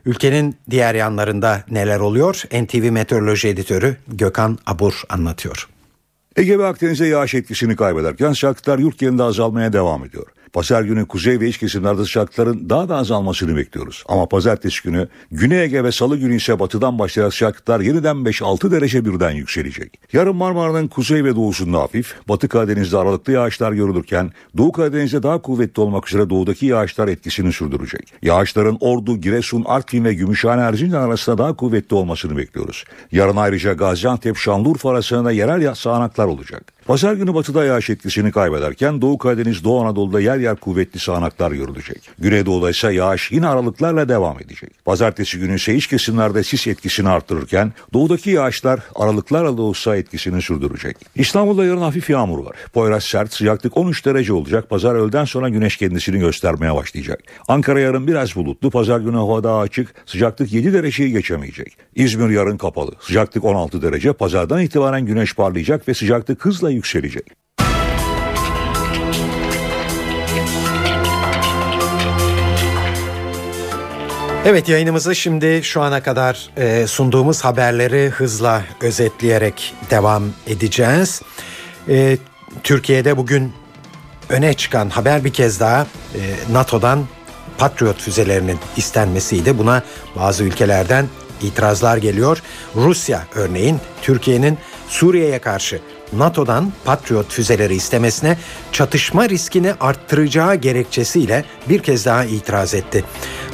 [0.05, 2.43] Ülkenin diğer yanlarında neler oluyor?
[2.53, 5.67] NTV Meteoroloji Editörü Gökhan Abur anlatıyor.
[6.35, 10.27] Ege ve Akdeniz'e yağış etkisini kaybederken sıcaklıklar yurt genelinde azalmaya devam ediyor.
[10.53, 14.03] Pazar günü kuzey ve iç kesimlerde sıcaklıkların daha da azalmasını bekliyoruz.
[14.07, 19.05] Ama pazartesi günü Güney Ege ve Salı günü ise batıdan başlayan sıcaklıklar yeniden 5-6 derece
[19.05, 19.99] birden yükselecek.
[20.13, 25.81] Yarın Marmara'nın kuzey ve doğusunda hafif, Batı Karadeniz'de aralıklı yağışlar görülürken Doğu Karadeniz'de daha kuvvetli
[25.81, 28.13] olmak üzere doğudaki yağışlar etkisini sürdürecek.
[28.21, 32.83] Yağışların Ordu, Giresun, Artvin ve Gümüşhane Erzincan arasında daha kuvvetli olmasını bekliyoruz.
[33.11, 36.63] Yarın ayrıca Gaziantep, Şanlıurfa arasında yerel sağanaklar olacak.
[36.85, 42.09] Pazar günü batıda yağış etkisini kaybederken Doğu Karadeniz, Doğu Anadolu'da yer yer kuvvetli sağanaklar görülecek.
[42.19, 44.85] Güneydoğu'da ise yağış yine aralıklarla devam edecek.
[44.85, 50.97] Pazartesi günü ise iç kesimlerde sis etkisini arttırırken doğudaki yağışlar aralıklarla da olsa etkisini sürdürecek.
[51.15, 52.55] İstanbul'da yarın hafif yağmur var.
[52.73, 54.69] Poyraz sert, sıcaklık 13 derece olacak.
[54.69, 57.19] Pazar öğleden sonra güneş kendisini göstermeye başlayacak.
[57.47, 58.71] Ankara yarın biraz bulutlu.
[58.71, 59.93] Pazar günü hava daha açık.
[60.05, 61.77] Sıcaklık 7 dereceyi geçemeyecek.
[61.95, 62.91] İzmir yarın kapalı.
[62.99, 64.13] Sıcaklık 16 derece.
[64.13, 67.41] Pazardan itibaren güneş parlayacak ve sıcaklık hızla yükselecek.
[74.45, 81.21] Evet yayınımızı şimdi şu ana kadar e, sunduğumuz haberleri hızla özetleyerek devam edeceğiz.
[81.89, 82.17] E,
[82.63, 83.53] Türkiye'de bugün
[84.29, 85.81] öne çıkan haber bir kez daha
[86.15, 86.19] e,
[86.53, 87.05] NATO'dan
[87.57, 89.57] Patriot füzelerinin istenmesiydi.
[89.57, 89.83] Buna
[90.15, 91.07] bazı ülkelerden
[91.41, 92.41] itirazlar geliyor.
[92.75, 94.57] Rusya örneğin Türkiye'nin
[94.87, 95.79] Suriye'ye karşı
[96.13, 98.37] NATO'dan Patriot füzeleri istemesine
[98.71, 103.03] çatışma riskini arttıracağı gerekçesiyle bir kez daha itiraz etti.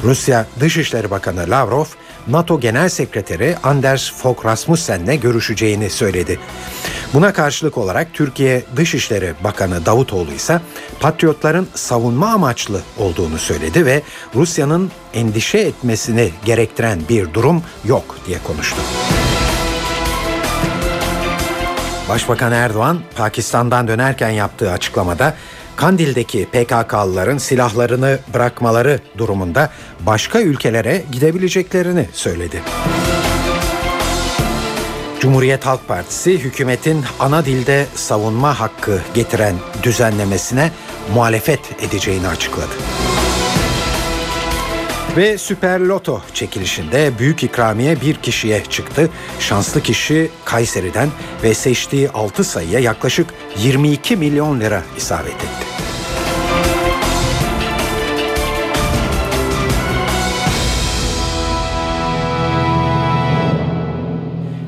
[0.04, 1.84] Rusya Dışişleri Bakanı Lavrov,
[2.28, 6.38] NATO Genel Sekreteri Anders Fogh Rasmussen'le görüşeceğini söyledi.
[7.14, 10.60] Buna karşılık olarak Türkiye Dışişleri Bakanı Davutoğlu ise
[11.00, 14.02] Patriotların savunma amaçlı olduğunu söyledi ve
[14.34, 18.80] Rusya'nın endişe etmesini gerektiren bir durum yok diye konuştu.
[22.08, 25.34] Başbakan Erdoğan Pakistan'dan dönerken yaptığı açıklamada
[25.76, 32.62] Kandil'deki PKK'lıların silahlarını bırakmaları durumunda başka ülkelere gidebileceklerini söyledi.
[35.20, 40.70] Cumhuriyet Halk Partisi hükümetin ana dilde savunma hakkı getiren düzenlemesine
[41.14, 42.74] muhalefet edeceğini açıkladı.
[45.16, 49.10] Ve Süper Loto çekilişinde büyük ikramiye bir kişiye çıktı.
[49.40, 51.08] Şanslı kişi Kayseri'den
[51.42, 53.26] ve seçtiği 6 sayıya yaklaşık
[53.58, 55.68] 22 milyon lira isabet etti.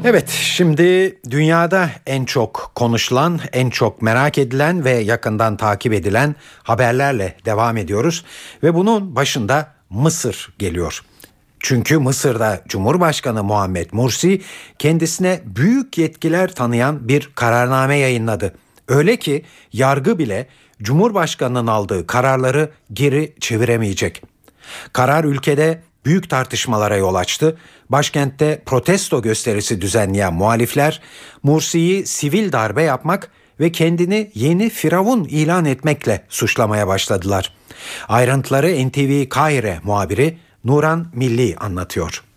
[0.05, 7.37] Evet şimdi dünyada en çok konuşulan, en çok merak edilen ve yakından takip edilen haberlerle
[7.45, 8.25] devam ediyoruz.
[8.63, 11.03] Ve bunun başında Mısır geliyor.
[11.61, 14.43] Çünkü Mısır'da Cumhurbaşkanı Muhammed Mursi
[14.79, 18.55] kendisine büyük yetkiler tanıyan bir kararname yayınladı.
[18.89, 20.47] Öyle ki yargı bile
[20.83, 24.23] Cumhurbaşkanının aldığı kararları geri çeviremeyecek.
[24.93, 27.59] Karar ülkede büyük tartışmalara yol açtı.
[27.89, 31.01] Başkentte protesto gösterisi düzenleyen muhalifler
[31.43, 37.60] Mursi'yi sivil darbe yapmak ve kendini yeni firavun ilan etmekle suçlamaya başladılar.
[38.09, 42.30] Ayrıntıları NTV Kahire muhabiri Nuran Milli anlatıyor.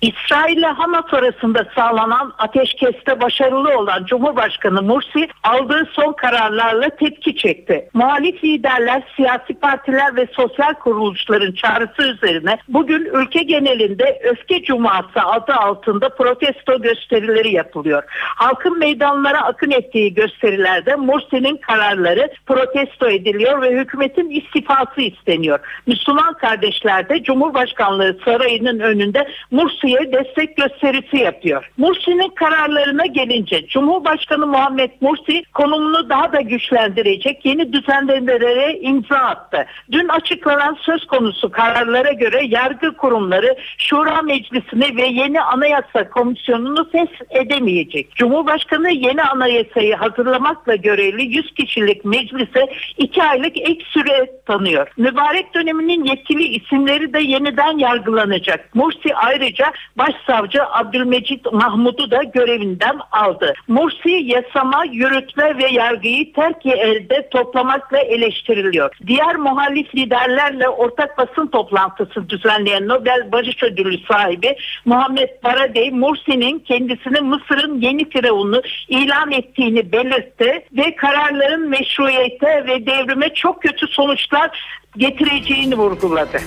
[0.00, 7.88] İsrail ile Hamas arasında sağlanan ateşkeste başarılı olan Cumhurbaşkanı Mursi aldığı son kararlarla tepki çekti.
[7.94, 15.54] Muhalif liderler, siyasi partiler ve sosyal kuruluşların çağrısı üzerine bugün ülke genelinde Öfke Cuması adı
[15.54, 18.02] altında protesto gösterileri yapılıyor.
[18.36, 25.58] Halkın meydanlara akın ettiği gösterilerde Mursi'nin kararları protesto ediliyor ve hükümetin istifası isteniyor.
[25.86, 31.70] Müslüman kardeşler de Cumhurbaşkanlığı sarayının önünde Mursi Mursi'ye destek gösterisi yapıyor.
[31.76, 39.66] Mursi'nin kararlarına gelince Cumhurbaşkanı Muhammed Mursi konumunu daha da güçlendirecek yeni düzenlemelere imza attı.
[39.92, 47.08] Dün açıklanan söz konusu kararlara göre yargı kurumları Şura Meclisi'ni ve yeni anayasa komisyonunu fes
[47.30, 48.14] edemeyecek.
[48.14, 52.66] Cumhurbaşkanı yeni anayasayı hazırlamakla görevli 100 kişilik meclise
[52.98, 54.88] 2 aylık ek süre tanıyor.
[54.96, 58.74] Mübarek döneminin yetkili isimleri de yeniden yargılanacak.
[58.74, 63.54] Mursi ayrıca Başsavcı Abdülmecit Mahmud'u da görevinden aldı.
[63.68, 68.96] Mursi yasama, yürütme ve yargıyı terk elde toplamakla eleştiriliyor.
[69.06, 77.20] Diğer muhalif liderlerle ortak basın toplantısı düzenleyen Nobel Barış Ödülü sahibi Muhammed Baradey, Mursi'nin kendisini
[77.20, 84.50] Mısır'ın yeni firavunu ilan ettiğini belirtti ve kararların meşruiyete ve devrime çok kötü sonuçlar
[84.96, 86.38] getireceğini vurguladı.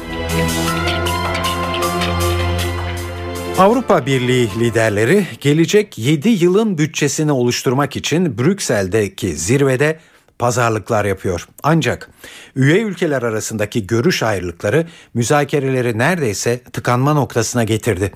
[3.60, 10.00] Avrupa Birliği liderleri gelecek 7 yılın bütçesini oluşturmak için Brüksel'deki zirvede
[10.40, 11.48] pazarlıklar yapıyor.
[11.64, 12.10] Ancak
[12.56, 18.12] üye ülkeler arasındaki görüş ayrılıkları müzakereleri neredeyse tıkanma noktasına getirdi.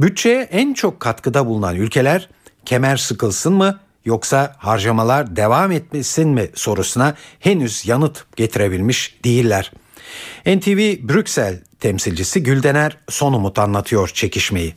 [0.00, 2.28] Bütçeye en çok katkıda bulunan ülkeler
[2.64, 9.72] kemer sıkılsın mı yoksa harcamalar devam etmesin mi sorusuna henüz yanıt getirebilmiş değiller.
[10.46, 14.74] NTV Brüksel temsilcisi Güldener Son Umut anlatıyor çekişmeyi.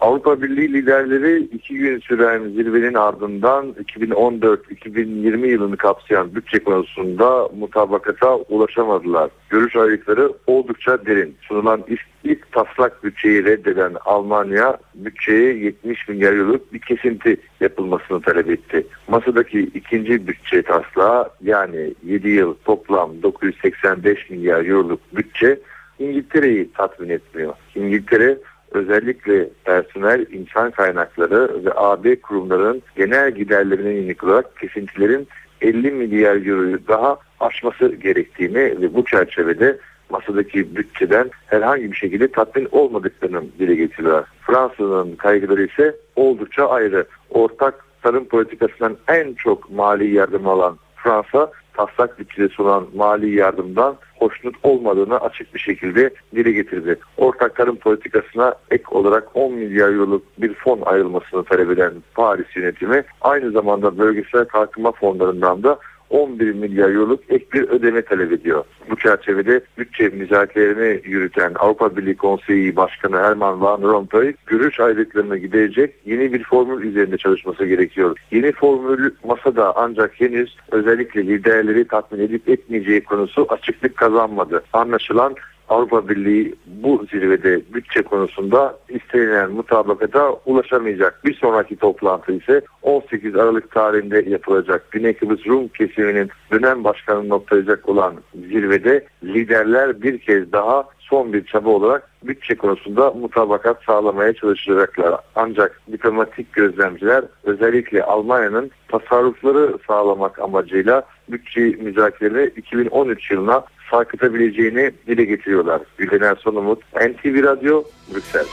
[0.00, 9.30] Avrupa Birliği liderleri iki gün süren zirvenin ardından 2014-2020 yılını kapsayan bütçe konusunda mutabakata ulaşamadılar.
[9.48, 11.36] Görüş ayrılıkları oldukça derin.
[11.40, 18.50] Sunulan ilk, ilk taslak bütçeyi reddeden Almanya bütçeye 70 milyar euroluk bir kesinti yapılmasını talep
[18.50, 18.86] etti.
[19.08, 25.60] Masadaki ikinci bütçe taslağı yani 7 yıl toplam 985 milyar euroluk bütçe
[25.98, 27.54] İngiltere'yi tatmin etmiyor.
[27.74, 28.38] İngiltere
[28.76, 35.28] özellikle personel, insan kaynakları ve AB kurumlarının genel giderlerine yönelik olarak kesintilerin
[35.60, 39.78] 50 milyar euroyu daha aşması gerektiğini ve bu çerçevede
[40.10, 44.24] masadaki bütçeden herhangi bir şekilde tatmin olmadıklarını dile getiriyorlar.
[44.40, 47.06] Fransa'nın kaygıları ise oldukça ayrı.
[47.30, 54.54] Ortak tarım politikasından en çok mali yardım alan Fransa taslak bütçesi olan mali yardımdan hoşnut
[54.62, 56.98] olmadığını açık bir şekilde dile getirdi.
[57.16, 63.04] Ortak tarım politikasına ek olarak 10 milyar euroluk bir fon ayrılmasını talep eden Paris yönetimi
[63.20, 65.78] aynı zamanda bölgesel kalkınma fonlarından da
[66.10, 68.64] 11 milyar euroluk ek bir ödeme talep ediyor.
[68.90, 75.94] Bu çerçevede bütçe müzakerelerini yürüten Avrupa Birliği Konseyi Başkanı Herman Van Rompuy görüş ayrılıklarını giderecek
[76.04, 78.18] yeni bir formül üzerinde çalışması gerekiyor.
[78.30, 84.62] Yeni formül masada ancak henüz özellikle liderleri tatmin edip etmeyeceği konusu açıklık kazanmadı.
[84.72, 85.34] Anlaşılan
[85.68, 91.24] Avrupa Birliği bu zirvede bütçe konusunda istenilen mutabakata ulaşamayacak.
[91.24, 94.90] Bir sonraki toplantı ise 18 Aralık tarihinde yapılacak.
[94.90, 101.44] Güney Kıbrıs Rum kesiminin dönem başkanı noktalayacak olan zirvede liderler bir kez daha son bir
[101.44, 105.20] çaba olarak bütçe konusunda mutabakat sağlamaya çalışacaklar.
[105.34, 115.82] Ancak diplomatik gözlemciler özellikle Almanya'nın tasarrufları sağlamak amacıyla bütçe müzakerelerini 2013 yılına sarkıtabileceğini dile getiriyorlar.
[115.98, 117.84] Güldener Sonumut, NTV Radyo,
[118.14, 118.46] Brüksel.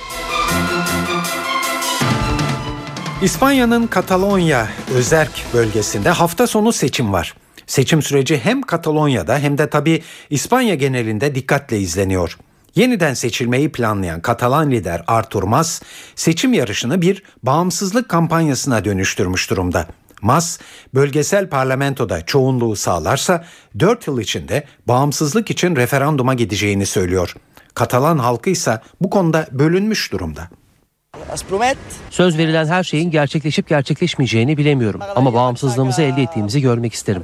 [3.21, 7.33] İspanya'nın Katalonya özerk bölgesinde hafta sonu seçim var.
[7.65, 12.37] Seçim süreci hem Katalonya'da hem de tabii İspanya genelinde dikkatle izleniyor.
[12.75, 15.81] Yeniden seçilmeyi planlayan Katalan lider Artur Mas
[16.15, 19.87] seçim yarışını bir bağımsızlık kampanyasına dönüştürmüş durumda.
[20.23, 20.59] Mas,
[20.93, 23.45] bölgesel parlamentoda çoğunluğu sağlarsa
[23.79, 27.35] 4 yıl içinde bağımsızlık için referanduma gideceğini söylüyor.
[27.73, 30.49] Katalan halkı ise bu konuda bölünmüş durumda.
[32.09, 37.23] Söz verilen her şeyin gerçekleşip gerçekleşmeyeceğini bilemiyorum ama bağımsızlığımızı elde ettiğimizi görmek isterim.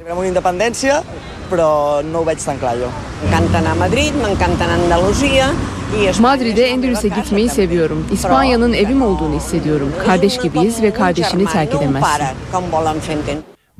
[6.20, 8.06] Madrid'e Endülüs'e gitmeyi seviyorum.
[8.12, 9.92] İspanya'nın evim olduğunu hissediyorum.
[10.06, 12.00] Kardeş gibiyiz ve kardeşini terk edemezsin.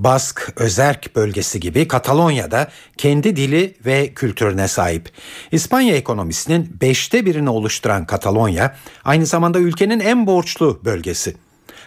[0.04, 5.10] Bask, Özerk bölgesi gibi Katalonya'da kendi dili ve kültürüne sahip.
[5.52, 11.36] İspanya ekonomisinin beşte birini oluşturan Katalonya aynı zamanda ülkenin en borçlu bölgesi.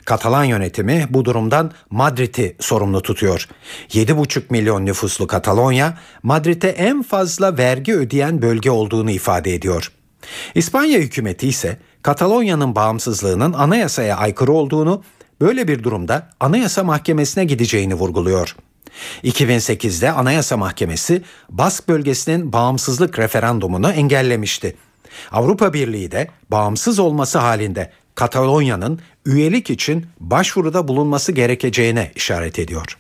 [0.05, 3.47] Katalan yönetimi bu durumdan Madrid'i sorumlu tutuyor.
[3.89, 9.91] 7,5 milyon nüfuslu Katalonya, Madrid'e en fazla vergi ödeyen bölge olduğunu ifade ediyor.
[10.55, 15.03] İspanya hükümeti ise Katalonya'nın bağımsızlığının anayasaya aykırı olduğunu
[15.42, 18.56] böyle bir durumda Anayasa Mahkemesi'ne gideceğini vurguluyor.
[19.24, 24.76] 2008'de Anayasa Mahkemesi Bask bölgesinin bağımsızlık referandumunu engellemişti.
[25.32, 32.98] Avrupa Birliği de bağımsız olması halinde Katalonya'nın üyelik için başvuruda bulunması gerekeceğine işaret ediyor.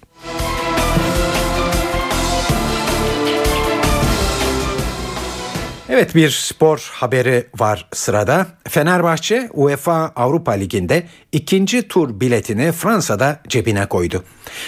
[5.93, 8.47] Evet bir spor haberi var sırada.
[8.69, 14.23] Fenerbahçe UEFA Avrupa Ligi'nde ikinci tur biletini Fransa'da cebine koydu.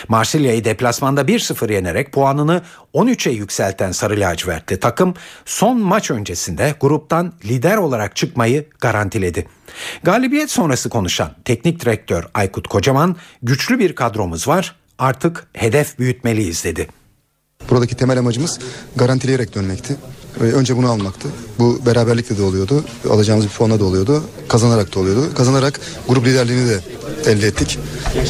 [0.07, 2.61] Marsilya'yı deplasmanda 1-0 yenerek puanını
[2.93, 5.13] 13'e yükselten Sarı Lacivertli takım
[5.45, 9.47] son maç öncesinde gruptan lider olarak çıkmayı garantiledi.
[10.03, 16.87] Galibiyet sonrası konuşan teknik direktör Aykut Kocaman güçlü bir kadromuz var artık hedef büyütmeliyiz dedi.
[17.69, 18.59] Buradaki temel amacımız
[18.95, 19.97] garantileyerek dönmekti.
[20.39, 21.27] Önce bunu almaktı.
[21.59, 22.83] Bu beraberlikle de oluyordu.
[23.09, 24.23] Alacağımız bir puanla da oluyordu.
[24.47, 25.33] Kazanarak da oluyordu.
[25.35, 26.79] Kazanarak grup liderliğini de
[27.25, 27.79] elde ettik.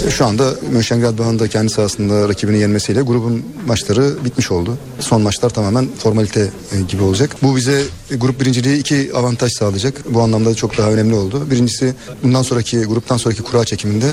[0.10, 4.78] Şu anda Mönchengladbach'ın da kendi sahasında rakibini yenmesiyle grubun maçları bitmiş oldu.
[5.00, 6.52] Son maçlar tamamen formalite
[6.88, 7.36] gibi olacak.
[7.44, 10.14] Bu bize grup birinciliği iki avantaj sağlayacak.
[10.14, 11.52] Bu anlamda çok daha önemli oldu.
[11.52, 11.94] Birincisi
[12.24, 14.12] bundan sonraki gruptan sonraki kura çekiminde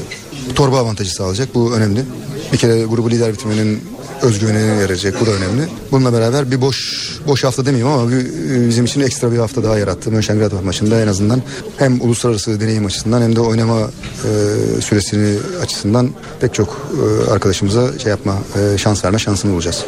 [0.55, 1.55] torba avantajı sağlayacak.
[1.55, 2.05] Bu önemli.
[2.53, 3.81] Bir kere grubu lider bitirmenin
[4.23, 5.15] özgüvenini verecek.
[5.21, 5.69] Bu da önemli.
[5.91, 8.27] Bununla beraber bir boş boş hafta demeyeyim ama bir,
[8.69, 10.11] bizim için ekstra bir hafta daha yarattı.
[10.11, 11.43] Mönchengladbach maçında en azından
[11.77, 16.11] hem uluslararası deneyim açısından hem de oynama e, süresini açısından
[16.41, 16.91] pek çok
[17.27, 19.85] e, arkadaşımıza şey yapma e, şans verme şansını bulacağız.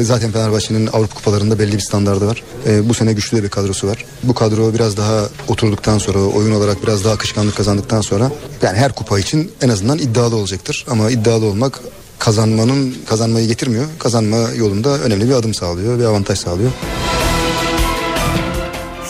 [0.00, 2.42] Zaten Fenerbahçe'nin Avrupa kupalarında belli bir standardı var.
[2.66, 4.04] E, bu sene güçlü de bir kadrosu var.
[4.22, 8.32] Bu kadro biraz daha oturduktan sonra oyun olarak biraz daha akışkanlık kazandıktan sonra
[8.62, 10.86] yani her kupa için en azından iddialı olacaktır.
[10.88, 11.80] Ama iddialı olmak
[12.18, 13.86] kazanmanın kazanmayı getirmiyor.
[13.98, 16.70] Kazanma yolunda önemli bir adım sağlıyor ve avantaj sağlıyor.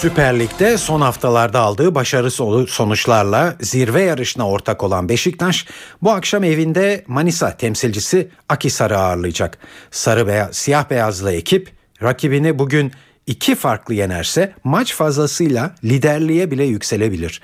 [0.04, 5.66] Süper Lig'de son haftalarda aldığı başarılı sonuçlarla zirve yarışına ortak olan Beşiktaş
[6.02, 9.58] bu akşam evinde Manisa temsilcisi Akisar'ı ağırlayacak.
[9.90, 12.92] Sarı veya siyah beyazlı ekip rakibini bugün
[13.26, 17.42] iki farklı yenerse maç fazlasıyla liderliğe bile yükselebilir.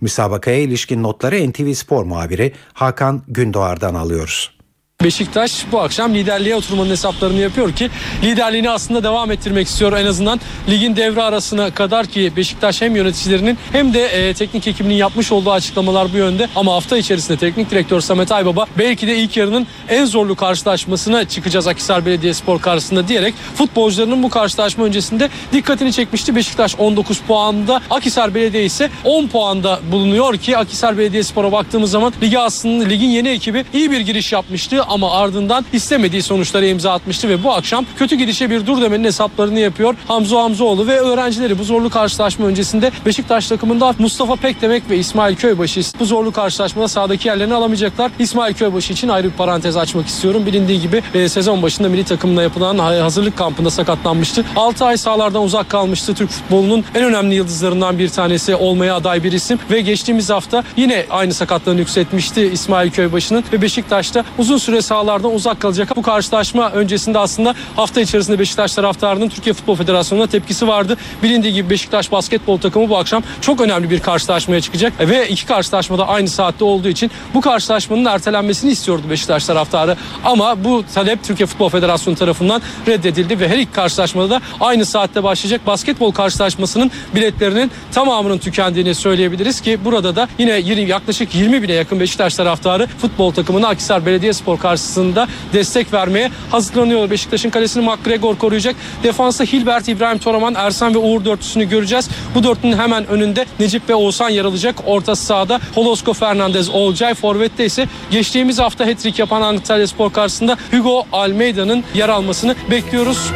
[0.00, 4.59] Müsabakaya ilişkin notları NTV Spor muhabiri Hakan Gündoğar'dan alıyoruz.
[5.04, 7.90] Beşiktaş bu akşam liderliğe oturmanın hesaplarını yapıyor ki
[8.22, 9.92] liderliğini aslında devam ettirmek istiyor.
[9.92, 14.94] En azından ligin devre arasına kadar ki Beşiktaş hem yöneticilerinin hem de e, teknik ekibinin
[14.94, 16.48] yapmış olduğu açıklamalar bu yönde.
[16.56, 21.66] Ama hafta içerisinde teknik direktör Samet Aybaba belki de ilk yarının en zorlu karşılaşmasına çıkacağız
[21.66, 26.36] Akhisar Belediyespor karşısında diyerek futbolcularının bu karşılaşma öncesinde dikkatini çekmişti.
[26.36, 32.38] Beşiktaş 19 puanda, Akhisar Belediye ise 10 puanda bulunuyor ki Akhisar Belediyespor'a baktığımız zaman ligi
[32.38, 37.44] aslında ligin yeni ekibi iyi bir giriş yapmıştı ama ardından istemediği sonuçlara imza atmıştı ve
[37.44, 41.90] bu akşam kötü gidişe bir dur demenin hesaplarını yapıyor Hamza Hamzoğlu ve öğrencileri bu zorlu
[41.90, 48.10] karşılaşma öncesinde Beşiktaş takımında Mustafa Pekdemek ve İsmail Köybaşı bu zorlu karşılaşmada sahadaki yerlerini alamayacaklar.
[48.18, 50.46] İsmail Köybaşı için ayrı bir parantez açmak istiyorum.
[50.46, 54.44] Bilindiği gibi e, sezon başında milli takımla yapılan hazırlık kampında sakatlanmıştı.
[54.56, 56.14] 6 ay sahalardan uzak kalmıştı.
[56.14, 61.06] Türk futbolunun en önemli yıldızlarından bir tanesi olmaya aday bir isim ve geçtiğimiz hafta yine
[61.10, 65.96] aynı sakatlığını yükseltmişti İsmail Köybaşı'nın ve Beşiktaş'ta uzun süre sahalardan uzak kalacak.
[65.96, 70.96] Bu karşılaşma öncesinde aslında hafta içerisinde Beşiktaş taraftarının Türkiye Futbol Federasyonu'na tepkisi vardı.
[71.22, 76.08] Bilindiği gibi Beşiktaş basketbol takımı bu akşam çok önemli bir karşılaşmaya çıkacak ve iki karşılaşmada
[76.08, 79.96] aynı saatte olduğu için bu karşılaşmanın ertelenmesini istiyordu Beşiktaş taraftarı.
[80.24, 85.22] Ama bu talep Türkiye Futbol Federasyonu tarafından reddedildi ve her iki karşılaşmada da aynı saatte
[85.22, 92.00] başlayacak basketbol karşılaşmasının biletlerinin tamamının tükendiğini söyleyebiliriz ki burada da yine yaklaşık 20 bine yakın
[92.00, 97.10] Beşiktaş taraftarı futbol takımına Akhisar Belediyespor karşısında destek vermeye hazırlanıyor.
[97.10, 98.76] Beşiktaş'ın kalesini McGregor koruyacak.
[99.02, 102.08] Defansta Hilbert, İbrahim Toraman, Ersan ve Uğur dörtlüsünü göreceğiz.
[102.34, 104.74] Bu dörtlünün hemen önünde Necip ve Oğuzhan yer alacak.
[104.86, 107.14] Orta sahada Holosko Fernandez, Olcay.
[107.14, 113.32] Forvet'te ise geçtiğimiz hafta hat-trick yapan Antalya Spor karşısında Hugo Almeida'nın yer almasını bekliyoruz.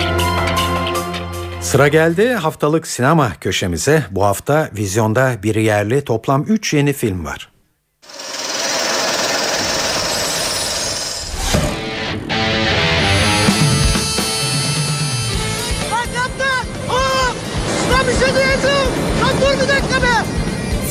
[1.61, 4.05] Sıra geldi haftalık sinema köşemize.
[4.11, 7.49] Bu hafta vizyonda bir yerli toplam 3 yeni film var.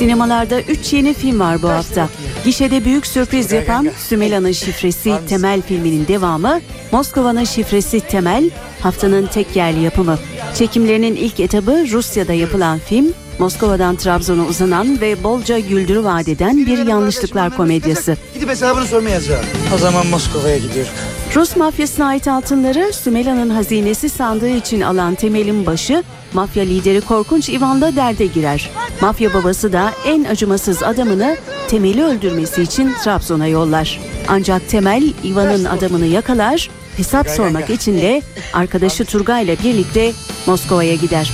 [0.04, 2.10] Sinemalarda 3 yeni film var bu hafta.
[2.45, 6.60] Gişede büyük sürpriz yapan Sümela'nın Şifresi Temel filminin devamı,
[6.91, 8.49] Moskova'nın Şifresi Temel,
[8.82, 10.20] haftanın tek yerli yapımı.
[10.56, 16.88] Çekimlerinin ilk etabı Rusya'da yapılan film, Moskova'dan Trabzon'a uzanan ve bolca güldürü vaat eden bir
[16.88, 18.18] yanlışlıklar komedyası.
[18.34, 19.45] Gidip hesabını sormayacağım.
[19.76, 20.91] O zaman Moskova'ya gidiyorum.
[21.36, 27.95] Rus mafyasına ait altınları Sümela'nın hazinesi sandığı için alan Temel'in başı, mafya lideri Korkunç Ivan'la
[27.95, 28.69] derde girer.
[29.01, 33.99] Mafya babası da en acımasız adamını Temel'i öldürmesi için Trabzon'a yollar.
[34.27, 38.21] Ancak Temel Ivan'ın adamını yakalar, hesap sormak için de
[38.53, 40.11] arkadaşı Turgay ile birlikte
[40.47, 41.31] Moskova'ya gider.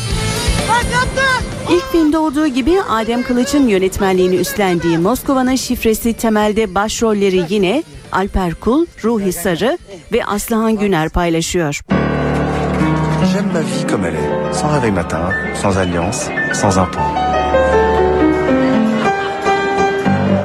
[1.72, 8.86] İlk filmde olduğu gibi Adem Kılıç'ın yönetmenliğini üstlendiği Moskova'nın şifresi temelde başrolleri yine Alper Kul,
[9.04, 9.78] Ruhi Sarı
[10.12, 11.82] ve Aslıhan Güner paylaşıyor.
[13.40, 17.00] J'aime ma vie comme elle est, sans réveil matin, sans alliance, sans impôts.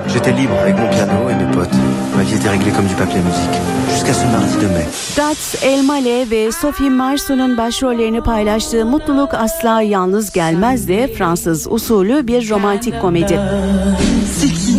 [0.06, 1.74] J'étais libre avec mon piano et mes potes.
[2.16, 3.60] Ma vie était réglée comme du papier à musique.
[3.90, 4.86] Jusqu'à ce mardi de mai.
[5.16, 12.50] Dats Elmale ve Sophie Marceau'nun başrollerini paylaştığı Mutluluk Asla Yalnız Gelmez de Fransız usulü bir
[12.50, 13.40] romantik komedi.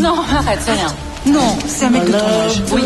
[0.01, 1.04] Non, arrête, c'est rien.
[1.25, 2.61] Non, c'est un mec de ton âge.
[2.71, 2.81] Oui.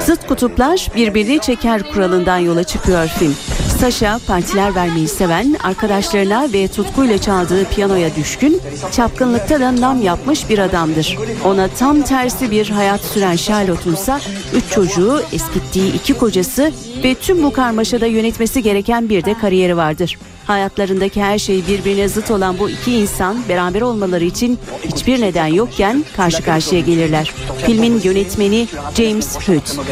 [0.00, 3.34] Zıt kutuplar birbirini çeker kuralından yola çıkıyor film.
[3.80, 8.60] Sasha partiler vermeyi seven, arkadaşlarına ve tutkuyla çaldığı piyanoya düşkün,
[8.92, 11.18] çapkınlıkta da nam yapmış bir adamdır.
[11.44, 14.14] Ona tam tersi bir hayat süren Charlotte'un ise
[14.54, 16.72] üç çocuğu, eskittiği iki kocası
[17.04, 20.18] ve tüm bu karmaşada yönetmesi gereken bir de kariyeri vardır.
[20.46, 26.04] Hayatlarındaki her şey birbirine zıt olan bu iki insan beraber olmaları için hiçbir neden yokken
[26.16, 27.34] karşı karşıya gelirler.
[27.66, 29.86] Filmin yönetmeni James Hood.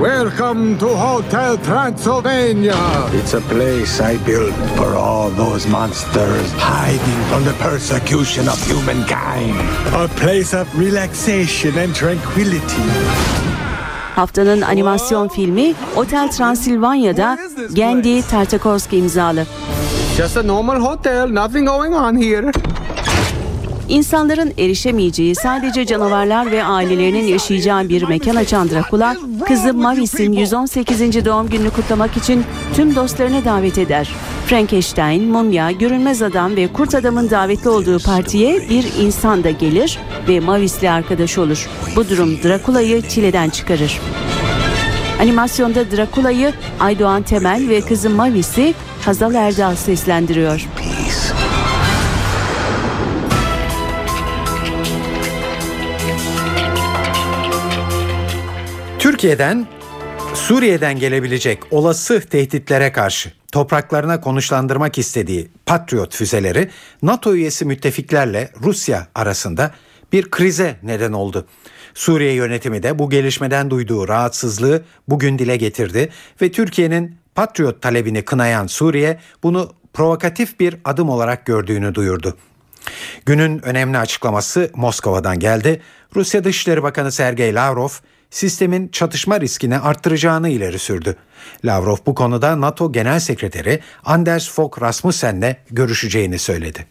[0.00, 2.76] Welcome to Hotel Transylvania.
[3.12, 9.56] It's a place I built for all those monsters hiding from the persecution of humankind.
[9.92, 12.82] A place of relaxation and tranquility.
[14.16, 17.38] Haftanın animasyon filmi Otel Transilvanya'da
[17.74, 19.46] Gendy Tartakovsky imzalı.
[20.16, 22.52] Just a normal hotel, nothing going on here.
[23.88, 29.16] İnsanların erişemeyeceği sadece canavarlar ve ailelerinin yaşayacağı bir mekan açan Dracula,
[29.46, 31.24] kızı Mavis'in 118.
[31.24, 34.10] doğum gününü kutlamak için tüm dostlarını davet eder.
[34.46, 40.40] Frankenstein, Mumya, Görünmez Adam ve Kurt Adam'ın davetli olduğu partiye bir insan da gelir ve
[40.40, 41.68] Mavis'le arkadaş olur.
[41.96, 44.00] Bu durum Dracula'yı çileden çıkarır.
[45.20, 48.74] Animasyonda Dracula'yı Aydoğan Temel ve kızı Mavis'i
[49.04, 50.66] Hazal Erdal seslendiriyor.
[59.08, 59.66] Türkiye'den
[60.34, 66.70] Suriye'den gelebilecek olası tehditlere karşı topraklarına konuşlandırmak istediği Patriot füzeleri
[67.02, 69.74] NATO üyesi müttefiklerle Rusya arasında
[70.12, 71.46] bir krize neden oldu.
[71.94, 76.08] Suriye yönetimi de bu gelişmeden duyduğu rahatsızlığı bugün dile getirdi
[76.42, 82.36] ve Türkiye'nin Patriot talebini kınayan Suriye bunu provokatif bir adım olarak gördüğünü duyurdu.
[83.26, 85.82] Günün önemli açıklaması Moskova'dan geldi.
[86.16, 87.88] Rusya Dışişleri Bakanı Sergey Lavrov
[88.30, 91.16] sistemin çatışma riskini arttıracağını ileri sürdü.
[91.64, 96.86] Lavrov bu konuda NATO Genel Sekreteri Anders Fogh Rasmussen'le görüşeceğini söyledi.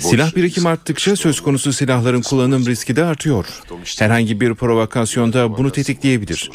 [0.00, 3.46] Silah birikim arttıkça söz konusu silahların kullanım riski de artıyor.
[3.98, 6.50] Herhangi bir provokasyonda bunu tetikleyebilir.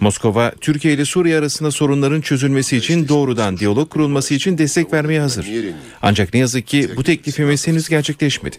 [0.00, 5.46] Moskova, Türkiye ile Suriye arasında sorunların çözülmesi için doğrudan diyalog kurulması için destek vermeye hazır.
[6.02, 8.56] Ancak ne yazık ki bu teklifimiz henüz gerçekleşmedi.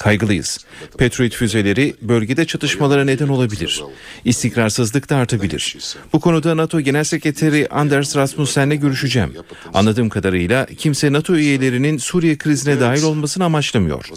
[0.00, 0.58] Kaygılıyız.
[0.98, 3.82] Patriot füzeleri bölgede çatışmalara neden olabilir.
[4.24, 5.76] İstikrarsızlık da artabilir.
[6.12, 9.32] Bu konuda NATO Genel Sekreteri Anders Rasmussen'le görüşeceğim.
[9.74, 14.10] Anladığım kadarıyla kimse NATO üyelerinin Suriye krizine dahil olmasını amaçlamıyor.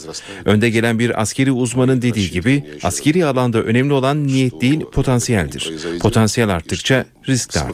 [0.45, 5.74] Önde gelen bir askeri uzmanın dediği gibi askeri alanda önemli olan niyet değil potansiyeldir.
[5.99, 7.73] Potansiyel arttıkça risk de artar.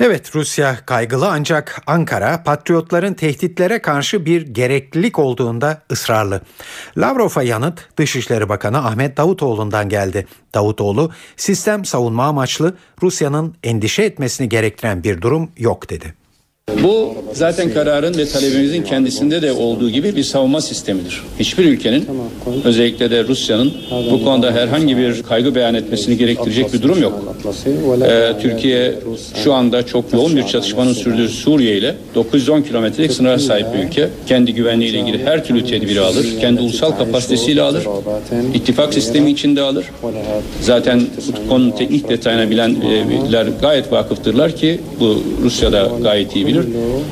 [0.00, 6.40] Evet Rusya kaygılı ancak Ankara patriotların tehditlere karşı bir gereklilik olduğunda ısrarlı.
[6.98, 10.26] Lavrov'a yanıt Dışişleri Bakanı Ahmet Davutoğlu'ndan geldi.
[10.54, 16.14] Davutoğlu sistem savunma amaçlı Rusya'nın endişe etmesini gerektiren bir durum yok dedi.
[16.82, 21.22] Bu zaten kararın ve talebimizin kendisinde de olduğu gibi bir savunma sistemidir.
[21.40, 22.08] Hiçbir ülkenin
[22.64, 23.72] özellikle de Rusya'nın
[24.10, 27.34] bu konuda herhangi bir kaygı beyan etmesini gerektirecek bir durum yok.
[28.08, 28.94] Ee, Türkiye
[29.44, 34.08] şu anda çok yoğun bir çatışmanın sürdüğü Suriye ile 910 kilometrelik sınıra sahip bir ülke.
[34.26, 36.26] Kendi güvenliği ile ilgili her türlü tedbiri alır.
[36.40, 37.84] Kendi ulusal kapasitesiyle alır.
[38.54, 39.84] İttifak sistemi içinde alır.
[40.62, 41.02] Zaten
[41.44, 46.57] bu konunun teknik detayına bilenler gayet vakıftırlar ki bu Rusya'da gayet iyi bilir.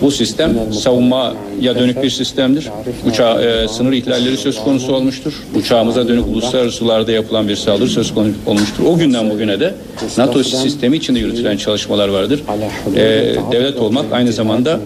[0.02, 2.70] Bu sistem savunmaya dönük bir sistemdir.
[3.06, 5.32] Uçağı e, sınır ihlalleri söz konusu olmuştur.
[5.54, 8.84] Uçağımıza dönük uluslararası sularda yapılan bir saldırı söz konusu olmuştur.
[8.84, 9.74] O günden bugüne de
[10.18, 12.42] NATO sistemi içinde yürütülen çalışmalar vardır.
[12.96, 14.80] E, devlet olmak aynı zamanda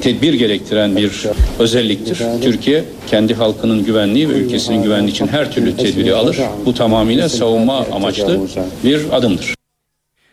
[0.00, 1.26] tedbir gerektiren bir
[1.58, 2.18] özelliktir.
[2.42, 6.38] Türkiye kendi halkının güvenliği ve ülkesinin güvenliği için her türlü tedbiri alır.
[6.66, 8.40] Bu tamamıyla savunma amaçlı
[8.84, 9.59] bir adımdır.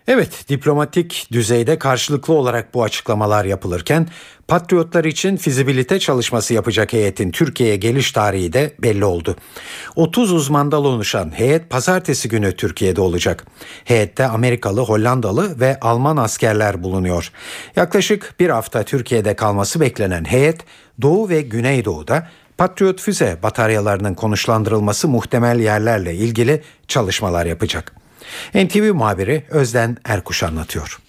[0.08, 4.08] Evet, diplomatik düzeyde karşılıklı olarak bu açıklamalar yapılırken
[4.48, 9.36] Patriotlar için fizibilite çalışması yapacak heyetin Türkiye'ye geliş tarihi de belli oldu.
[9.96, 13.46] 30 uzmandan oluşan heyet pazartesi günü Türkiye'de olacak.
[13.86, 17.32] Heyette Amerikalı, Hollandalı ve Alman askerler bulunuyor.
[17.76, 20.66] Yaklaşık bir hafta Türkiye'de kalması beklenen heyet
[21.02, 22.28] Doğu ve Güneydoğu'da
[22.58, 28.07] Patriot füze bataryalarının konuşlandırılması muhtemel yerlerle ilgili çalışmalar yapacak.
[28.54, 31.00] NTV muhabiri Özden Erkuş anlatıyor.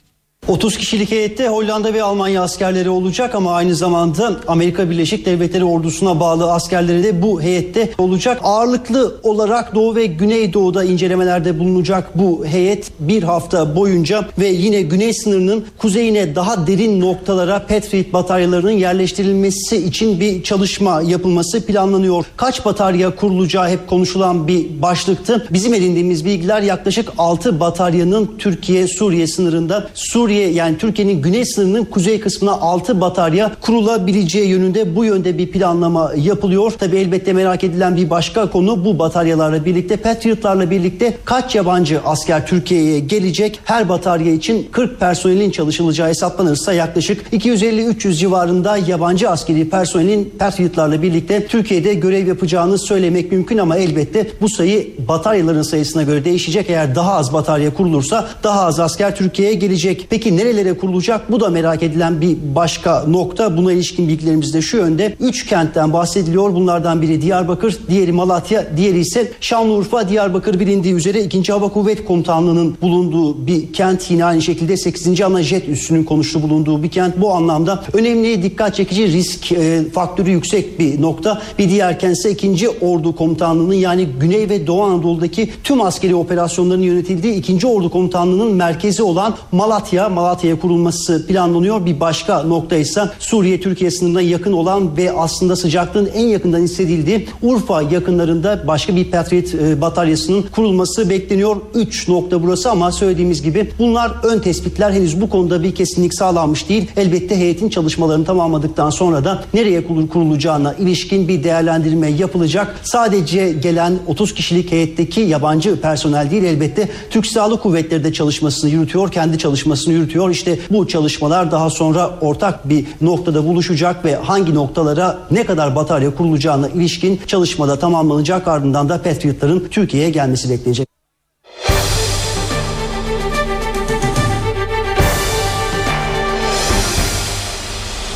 [0.49, 6.21] 30 kişilik heyette Hollanda ve Almanya askerleri olacak ama aynı zamanda Amerika Birleşik Devletleri ordusuna
[6.21, 8.41] bağlı askerleri de bu heyette olacak.
[8.43, 15.15] Ağırlıklı olarak Doğu ve Güneydoğu'da incelemelerde bulunacak bu heyet bir hafta boyunca ve yine güney
[15.15, 22.25] sınırının kuzeyine daha derin noktalara Patriot bataryalarının yerleştirilmesi için bir çalışma yapılması planlanıyor.
[22.37, 25.47] Kaç batarya kurulacağı hep konuşulan bir başlıktı.
[25.51, 32.53] Bizim edindiğimiz bilgiler yaklaşık 6 bataryanın Türkiye-Suriye sınırında Suriye yani Türkiye'nin güney sınırının kuzey kısmına
[32.53, 36.71] 6 batarya kurulabileceği yönünde bu yönde bir planlama yapılıyor.
[36.71, 42.47] Tabi elbette merak edilen bir başka konu bu bataryalarla birlikte Patriotlarla birlikte kaç yabancı asker
[42.47, 43.61] Türkiye'ye gelecek?
[43.65, 51.47] Her batarya için 40 personelin çalışılacağı hesaplanırsa yaklaşık 250-300 civarında yabancı askeri personelin Patriotlarla birlikte
[51.47, 56.71] Türkiye'de görev yapacağını söylemek mümkün ama elbette bu sayı bataryaların sayısına göre değişecek.
[56.71, 60.07] Eğer daha az batarya kurulursa daha az asker Türkiye'ye gelecek.
[60.11, 61.33] Peki nerelere kurulacak?
[61.33, 63.57] Bu da merak edilen bir başka nokta.
[63.57, 65.17] Buna ilişkin bilgilerimiz de şu yönde.
[65.21, 66.55] Üç kentten bahsediliyor.
[66.55, 70.09] Bunlardan biri Diyarbakır, diğeri Malatya, diğeri ise Şanlıurfa.
[70.09, 71.53] Diyarbakır bilindiği üzere 2.
[71.53, 74.11] Hava Kuvvet Komutanlığı'nın bulunduğu bir kent.
[74.11, 75.21] Yine aynı şekilde 8.
[75.21, 77.21] Ana Jet üssünün konuştuğu bulunduğu bir kent.
[77.21, 81.43] Bu anlamda önemli, dikkat çekici risk e, faktörü yüksek bir nokta.
[81.59, 82.69] Bir diğer kent ise 2.
[82.69, 87.67] Ordu Komutanlığı'nın yani Güney ve Doğu Anadolu'daki tüm askeri operasyonların yönetildiği 2.
[87.67, 90.09] Ordu Komutanlığı'nın merkezi olan Malatya.
[90.19, 91.87] Malatya'ya kurulması planlanıyor.
[91.87, 97.83] Bir başka nokta ise Suriye-Türkiye sınırına yakın olan ve aslında sıcaklığın en yakından hissedildiği Urfa
[97.83, 101.57] yakınlarında başka bir Patriot e, bataryasının kurulması bekleniyor.
[101.75, 106.69] 3 nokta burası ama söylediğimiz gibi bunlar ön tespitler henüz bu konuda bir kesinlik sağlanmış
[106.69, 106.91] değil.
[106.97, 112.81] Elbette heyetin çalışmalarını tamamladıktan sonra da nereye kurulacağına ilişkin bir değerlendirme yapılacak.
[112.83, 119.13] Sadece gelen 30 kişilik heyetteki yabancı personel değil elbette Türk Silahlı Kuvvetleri de çalışmasını yürütüyor,
[119.13, 120.31] kendi çalışmasını yürütüyor.
[120.31, 126.15] İşte bu çalışmalar daha sonra ortak bir noktada buluşacak ve hangi noktalara ne kadar batarya
[126.15, 128.49] kurulacağına ilişkin çalışmada tamamlanacak.
[128.49, 130.89] Ardından da Patriot'ların Türkiye'ye gelmesi beklenecek.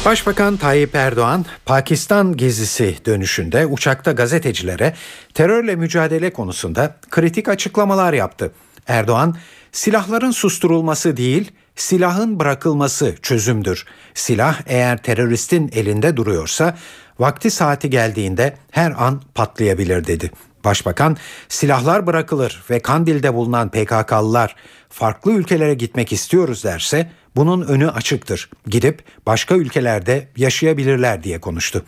[0.05, 4.95] Başbakan Tayyip Erdoğan, Pakistan gezisi dönüşünde uçakta gazetecilere
[5.35, 8.53] terörle mücadele konusunda kritik açıklamalar yaptı.
[8.87, 9.37] Erdoğan,
[9.73, 13.87] silahların susturulması değil, silahın bırakılması çözümdür.
[14.15, 16.77] Silah eğer teröristin elinde duruyorsa
[17.19, 20.31] vakti saati geldiğinde her an patlayabilir dedi.
[20.65, 21.17] Başbakan
[21.49, 24.57] silahlar bırakılır ve Kandil'de bulunan PKK'lılar
[24.89, 28.51] farklı ülkelere gitmek istiyoruz derse bunun önü açıktır.
[28.67, 31.85] Gidip başka ülkelerde yaşayabilirler diye konuştu.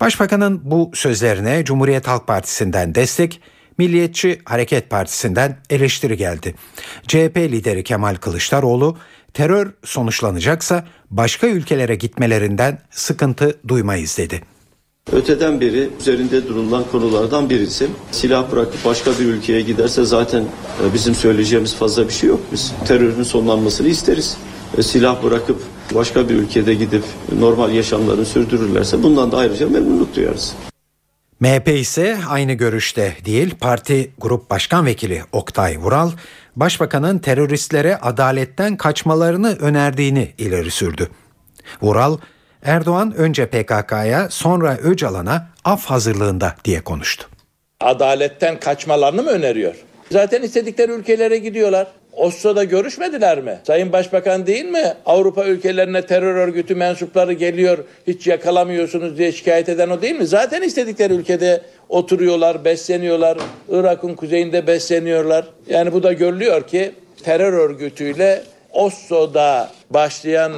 [0.00, 3.40] Başbakanın bu sözlerine Cumhuriyet Halk Partisi'nden destek,
[3.78, 6.54] Milliyetçi Hareket Partisi'nden eleştiri geldi.
[7.08, 8.96] CHP lideri Kemal Kılıçdaroğlu
[9.34, 14.40] terör sonuçlanacaksa başka ülkelere gitmelerinden sıkıntı duymayız dedi.
[15.12, 17.88] Öteden beri üzerinde durulan konulardan birisi.
[18.10, 20.44] Silah bırakıp başka bir ülkeye giderse zaten
[20.94, 22.40] bizim söyleyeceğimiz fazla bir şey yok.
[22.52, 24.36] Biz terörün sonlanmasını isteriz.
[24.82, 25.62] Silah bırakıp
[25.94, 27.02] başka bir ülkede gidip
[27.38, 30.54] normal yaşamlarını sürdürürlerse bundan da ayrıca memnunluk duyarız.
[31.40, 33.54] MHP ise aynı görüşte değil.
[33.60, 36.10] Parti Grup Başkan Vekili Oktay Vural,
[36.56, 41.08] Başbakanın teröristlere adaletten kaçmalarını önerdiğini ileri sürdü.
[41.82, 42.18] Vural,
[42.62, 47.28] Erdoğan önce PKK'ya sonra Öcalan'a af hazırlığında diye konuştu.
[47.80, 49.74] Adaletten kaçmalarını mı öneriyor?
[50.10, 51.86] Zaten istedikleri ülkelere gidiyorlar.
[52.12, 53.58] Oslo'da görüşmediler mi?
[53.66, 54.94] Sayın Başbakan değil mi?
[55.06, 60.26] Avrupa ülkelerine terör örgütü mensupları geliyor hiç yakalamıyorsunuz diye şikayet eden o değil mi?
[60.26, 63.38] Zaten istedikleri ülkede oturuyorlar, besleniyorlar.
[63.68, 65.44] Irak'ın kuzeyinde besleniyorlar.
[65.68, 66.92] Yani bu da görülüyor ki
[67.22, 68.42] terör örgütüyle
[68.72, 70.52] Oslo'da başlayan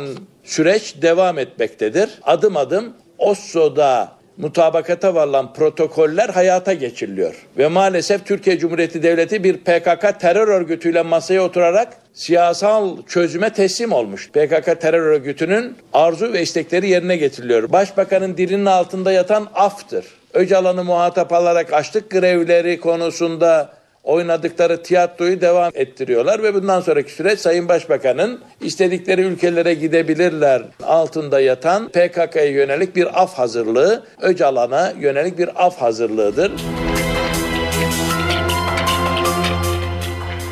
[0.45, 2.11] süreç devam etmektedir.
[2.23, 7.35] Adım adım Oslo'da mutabakata varılan protokoller hayata geçiriliyor.
[7.59, 14.31] Ve maalesef Türkiye Cumhuriyeti Devleti bir PKK terör örgütüyle masaya oturarak siyasal çözüme teslim olmuş.
[14.31, 17.73] PKK terör örgütünün arzu ve istekleri yerine getiriliyor.
[17.73, 20.05] Başbakanın dilinin altında yatan aftır.
[20.35, 27.69] Öcalan'ı muhatap alarak açlık grevleri konusunda oynadıkları tiyatroyu devam ettiriyorlar ve bundan sonraki süreç Sayın
[27.69, 35.77] Başbakan'ın istedikleri ülkelere gidebilirler altında yatan PKK'ya yönelik bir af hazırlığı, Öcalan'a yönelik bir af
[35.77, 36.53] hazırlığıdır.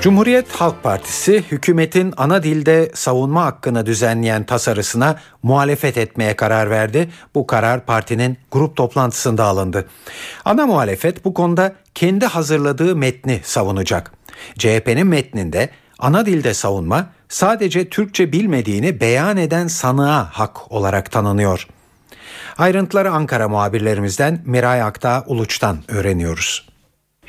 [0.01, 7.11] Cumhuriyet Halk Partisi hükümetin ana dilde savunma hakkını düzenleyen tasarısına muhalefet etmeye karar verdi.
[7.35, 9.89] Bu karar partinin grup toplantısında alındı.
[10.45, 14.13] Ana muhalefet bu konuda kendi hazırladığı metni savunacak.
[14.59, 21.67] CHP'nin metninde ana dilde savunma sadece Türkçe bilmediğini beyan eden sanığa hak olarak tanınıyor.
[22.59, 26.71] Ayrıntıları Ankara muhabirlerimizden Miray Aktağ Uluç'tan öğreniyoruz.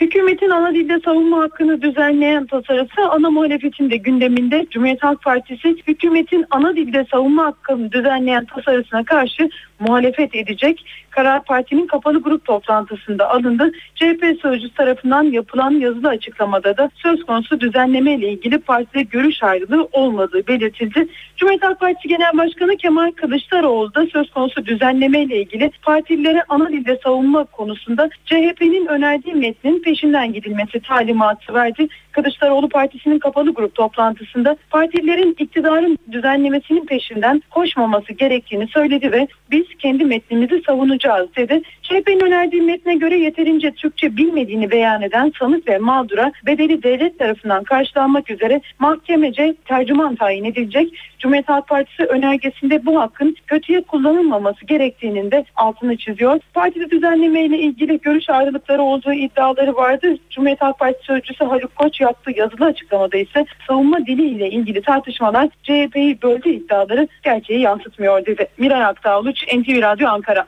[0.01, 6.45] Hükümetin ana dilde savunma hakkını düzenleyen tasarısı ana muhalefetin de gündeminde Cumhuriyet Halk Partisi hükümetin
[6.51, 9.49] ana dilde savunma hakkını düzenleyen tasarısına karşı
[9.80, 10.86] muhalefet edecek.
[11.12, 13.72] Karar Parti'nin kapalı grup toplantısında alındı.
[13.95, 19.88] CHP sözcüsü tarafından yapılan yazılı açıklamada da söz konusu düzenleme ile ilgili partide görüş ayrılığı
[19.91, 21.07] olmadığı belirtildi.
[21.38, 26.70] Cumhuriyet Halk Partisi Genel Başkanı Kemal Kılıçdaroğlu da söz konusu düzenleme ile ilgili partilere ana
[26.70, 31.88] dilde savunma konusunda CHP'nin önerdiği metnin peşinden gidilmesi talimatı verdi.
[32.12, 40.05] Kılıçdaroğlu Partisi'nin kapalı grup toplantısında partilerin iktidarın düzenlemesinin peşinden koşmaması gerektiğini söyledi ve biz kendi
[40.05, 41.01] metnimizi savunacağız
[41.38, 41.62] dedi.
[41.82, 47.64] CHP'nin önerdiği metne göre yeterince Türkçe bilmediğini beyan eden sanık ve mağdura bedeli devlet tarafından
[47.64, 50.93] karşılanmak üzere mahkemece tercüman tayin edilecek.
[51.20, 56.39] Cumhuriyet Halk Partisi önergesinde bu hakkın kötüye kullanılmaması gerektiğinin de altını çiziyor.
[56.54, 60.18] Partide düzenleme ile ilgili görüş ayrılıkları olduğu iddiaları vardı.
[60.30, 65.49] Cumhuriyet Halk Partisi sözcüsü Haluk Koç yaptığı yazılı açıklamada ise savunma dili ile ilgili tartışmalar
[65.64, 68.47] CHP'yi böldü iddiaları gerçeği yansıtmıyor dedi.
[68.58, 70.47] Miray Aktağ NTV Radyo Ankara.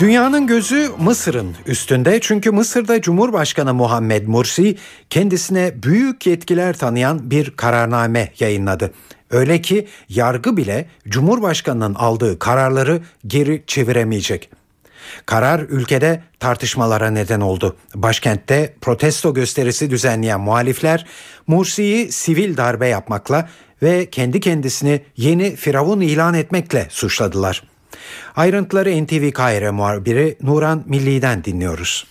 [0.00, 4.76] Dünyanın gözü Mısır'ın üstünde çünkü Mısır'da Cumhurbaşkanı Muhammed Mursi
[5.10, 8.92] kendisine büyük yetkiler tanıyan bir kararname yayınladı.
[9.30, 14.50] Öyle ki yargı bile Cumhurbaşkanının aldığı kararları geri çeviremeyecek.
[15.26, 17.76] Karar ülkede tartışmalara neden oldu.
[17.94, 21.06] Başkentte protesto gösterisi düzenleyen muhalifler
[21.46, 23.48] Mursi'yi sivil darbe yapmakla
[23.82, 27.62] ve kendi kendisini yeni firavun ilan etmekle suçladılar.
[28.36, 32.06] Ayrıntıları NTV Kahire muhabiri Nuran Milli'den dinliyoruz.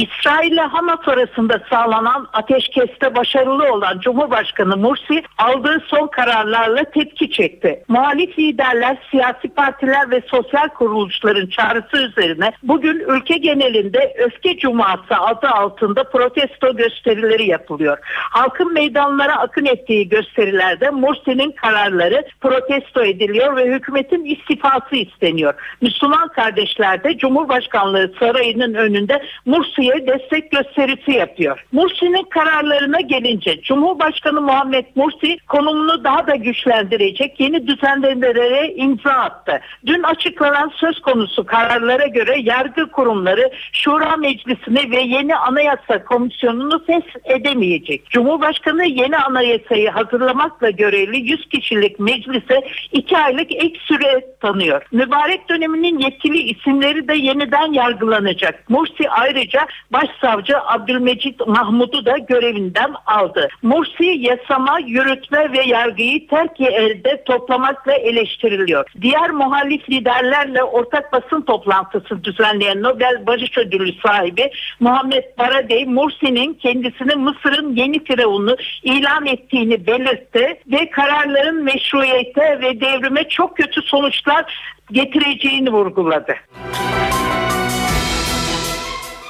[0.00, 7.84] İsrail ile Hamas arasında sağlanan ateşkeste başarılı olan Cumhurbaşkanı Mursi aldığı son kararlarla tepki çekti.
[7.88, 15.48] Muhalif liderler, siyasi partiler ve sosyal kuruluşların çağrısı üzerine bugün ülke genelinde Öfke Cuması adı
[15.48, 17.98] altında protesto gösterileri yapılıyor.
[18.30, 25.54] Halkın meydanlara akın ettiği gösterilerde Mursi'nin kararları protesto ediliyor ve hükümetin istifası isteniyor.
[25.80, 31.64] Müslüman kardeşler de Cumhurbaşkanlığı sarayının önünde Mursi'ye destek gösterisi yapıyor.
[31.72, 39.60] Mursi'nin kararlarına gelince Cumhurbaşkanı Muhammed Mursi konumunu daha da güçlendirecek yeni düzenlemelere imza attı.
[39.86, 47.04] Dün açıklanan söz konusu kararlara göre yargı kurumları Şura Meclisi'ni ve yeni anayasa komisyonunu fes
[47.24, 48.10] edemeyecek.
[48.10, 52.62] Cumhurbaşkanı yeni anayasayı hazırlamakla görevli 100 kişilik meclise
[52.92, 54.82] 2 aylık ek süre tanıyor.
[54.92, 58.70] Mübarek döneminin yetkili isimleri de yeniden yargılanacak.
[58.70, 63.48] Mursi ayrıca Başsavcı Abdülmecit Mahmud'u da görevinden aldı.
[63.62, 68.84] Mursi yasama, yürütme ve yargıyı terki elde toplamakla eleştiriliyor.
[69.00, 74.50] Diğer muhalif liderlerle ortak basın toplantısı düzenleyen Nobel Barış Ödülü sahibi
[74.80, 83.28] Muhammed Baradey, Mursi'nin kendisini Mısır'ın yeni firavunu ilan ettiğini belirtti ve kararların meşruiyete ve devrime
[83.28, 84.44] çok kötü sonuçlar
[84.92, 86.34] getireceğini vurguladı.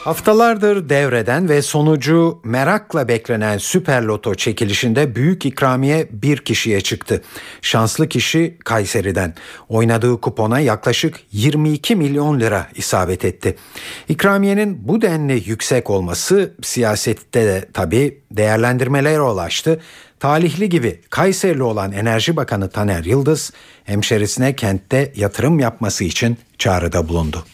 [0.04, 7.22] Haftalardır devreden ve sonucu merakla beklenen Süper Loto çekilişinde büyük ikramiye bir kişiye çıktı.
[7.62, 9.34] Şanslı kişi Kayseri'den.
[9.68, 13.56] Oynadığı kupona yaklaşık 22 milyon lira isabet etti.
[14.08, 19.80] İkramiyenin bu denli yüksek olması siyasette de tabii değerlendirmelere ulaştı.
[20.20, 23.52] Talihli gibi Kayserili olan Enerji Bakanı Taner Yıldız
[23.84, 27.44] hemşerisine kentte yatırım yapması için çağrıda bulundu.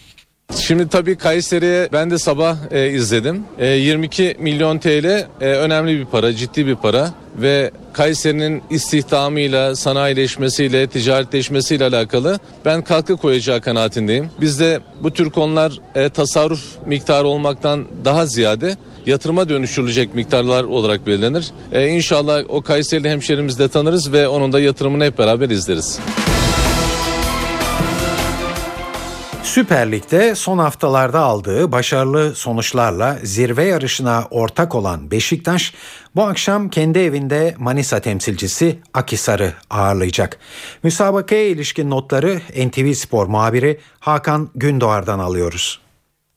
[0.66, 3.44] Şimdi tabii Kayseri'ye ben de sabah e, izledim.
[3.58, 10.86] E, 22 milyon TL e, önemli bir para, ciddi bir para ve Kayseri'nin istihdamıyla, sanayileşmesiyle,
[10.86, 14.30] ticaretleşmesiyle alakalı ben katkı koyacağı kanaatindeyim.
[14.40, 18.76] Bizde bu tür konular e, tasarruf miktarı olmaktan daha ziyade
[19.06, 21.50] yatırıma dönüştürülecek miktarlar olarak belirlenir.
[21.72, 25.98] E, inşallah o Kayserili hemşerimizi de tanırız ve onun da yatırımını hep beraber izleriz.
[29.56, 35.74] Süper Lig'de son haftalarda aldığı başarılı sonuçlarla zirve yarışına ortak olan Beşiktaş
[36.16, 40.38] bu akşam kendi evinde Manisa temsilcisi Akisar'ı ağırlayacak.
[40.82, 45.85] Müsabakaya ilişkin notları NTV Spor muhabiri Hakan Gündoğar'dan alıyoruz.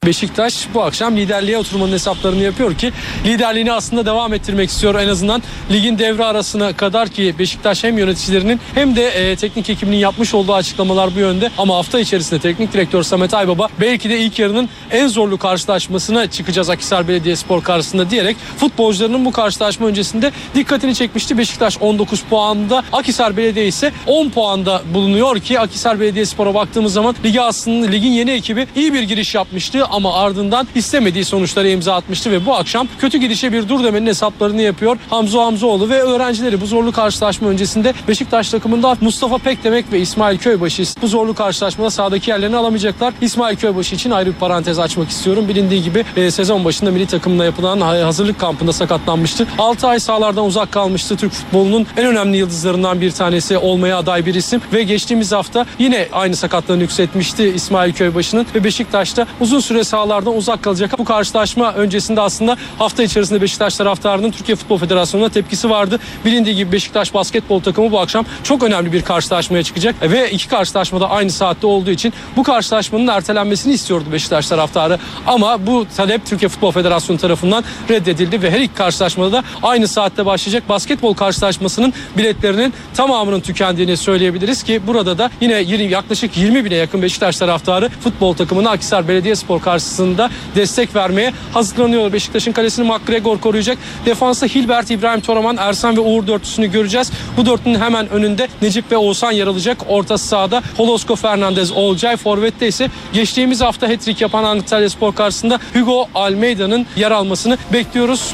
[0.06, 2.92] Beşiktaş bu akşam liderliğe oturmanın hesaplarını yapıyor ki
[3.26, 8.60] liderliğini aslında devam ettirmek istiyor en azından ligin devre arasına kadar ki Beşiktaş hem yöneticilerinin
[8.74, 13.04] hem de e, teknik ekibinin yapmış olduğu açıklamalar bu yönde ama hafta içerisinde teknik direktör
[13.04, 19.26] Samet Aybaba belki de ilk yarının en zorlu karşılaşmasına çıkacağız Akhisar Belediyespor karşısında diyerek futbolcularının
[19.26, 21.38] bu karşılaşma öncesinde dikkatini çekmişti.
[21.38, 27.42] Beşiktaş 19 puanda Akhisar Belediye ise 10 puanda bulunuyor ki Akhisar Belediyespor'a baktığımız zaman ligi
[27.42, 32.46] aslında ligin yeni ekibi iyi bir giriş yapmıştı ama ardından istemediği sonuçlara imza atmıştı ve
[32.46, 34.98] bu akşam kötü gidişe bir dur demenin hesaplarını yapıyor.
[35.10, 40.84] Hamza Hamzoğlu ve öğrencileri bu zorlu karşılaşma öncesinde Beşiktaş takımında Mustafa Pekdemek ve İsmail Köybaşı
[41.02, 43.14] bu zorlu karşılaşmada sahadaki yerlerini alamayacaklar.
[43.22, 45.48] İsmail Köybaşı için ayrı bir parantez açmak istiyorum.
[45.50, 49.48] Bilindiği gibi e, sezon başında milli takımla yapılan hazırlık kampında sakatlanmıştı.
[49.58, 51.18] 6 ay sahalardan uzak kalmıştı.
[51.18, 56.08] Türk futbolunun en önemli yıldızlarından bir tanesi olmaya aday bir isim ve geçtiğimiz hafta yine
[56.12, 61.00] aynı sakatlığını yükseltmişti İsmail Köybaşı'nın ve Beşiktaş'ta uzun süre sahalardan uzak kalacak.
[61.00, 66.00] Bu karşılaşma öncesinde aslında hafta içerisinde Beşiktaş taraftarının Türkiye Futbol Federasyonu'na tepkisi vardı.
[66.26, 71.10] Bilindiği gibi Beşiktaş basketbol takımı bu akşam çok önemli bir karşılaşmaya çıkacak ve iki karşılaşmada
[71.10, 75.00] aynı saatte olduğu için bu karşılaşmanın ertelenmesini istiyordu Beşiktaş taraftarı.
[75.28, 80.26] Ama bu talep Türkiye Futbol Federasyonu tarafından reddedildi ve her iki karşılaşmada da aynı saatte
[80.26, 87.02] başlayacak basketbol karşılaşmasının biletlerinin tamamının tükendiğini söyleyebiliriz ki burada da yine yaklaşık 20 bine yakın
[87.02, 92.14] Beşiktaş taraftarı futbol takımını Akhisar Belediyespor karşısında destek vermeye hazırlanıyor.
[92.14, 93.78] Beşiktaş'ın kalesini McGregor koruyacak.
[94.06, 97.12] Defansta Hilbert, İbrahim Toraman, Ersan ve Uğur dörtlüsünü göreceğiz.
[97.38, 99.78] Bu dörtlünün hemen önünde Necip ve Oğuzhan yer alacak.
[99.88, 102.18] Orta sahada Holosko Fernandez, Olcay.
[102.18, 108.34] Forvet'te ise geçtiğimiz hafta hat-trick yapan Antalya Spor karşısında Hugo Almeida'nın yer almasını bekliyoruz.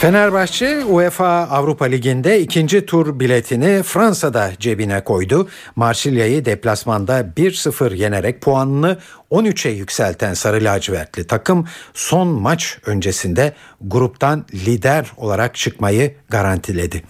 [0.00, 5.48] Fenerbahçe UEFA Avrupa Ligi'nde ikinci tur biletini Fransa'da cebine koydu.
[5.76, 8.98] Marsilya'yı deplasmanda 1-0 yenerek puanını
[9.30, 17.02] 13'e yükselten Sarı Lacivertli takım son maç öncesinde gruptan lider olarak çıkmayı garantiledi.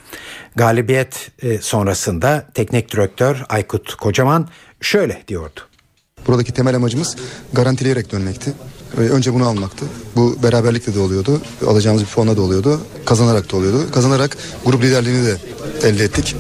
[0.57, 4.49] Galibiyet e, sonrasında teknik direktör Aykut Kocaman
[4.81, 5.61] şöyle diyordu.
[6.27, 7.17] Buradaki temel amacımız
[7.53, 8.53] garantileyerek dönmekti.
[8.97, 9.87] Önce bunu almaktı.
[10.17, 11.41] Bu beraberlikle de oluyordu.
[11.67, 12.81] Alacağımız bir puanla da oluyordu.
[13.05, 13.87] Kazanarak da oluyordu.
[13.93, 15.37] Kazanarak grup liderliğini de
[15.83, 16.37] elde ettik.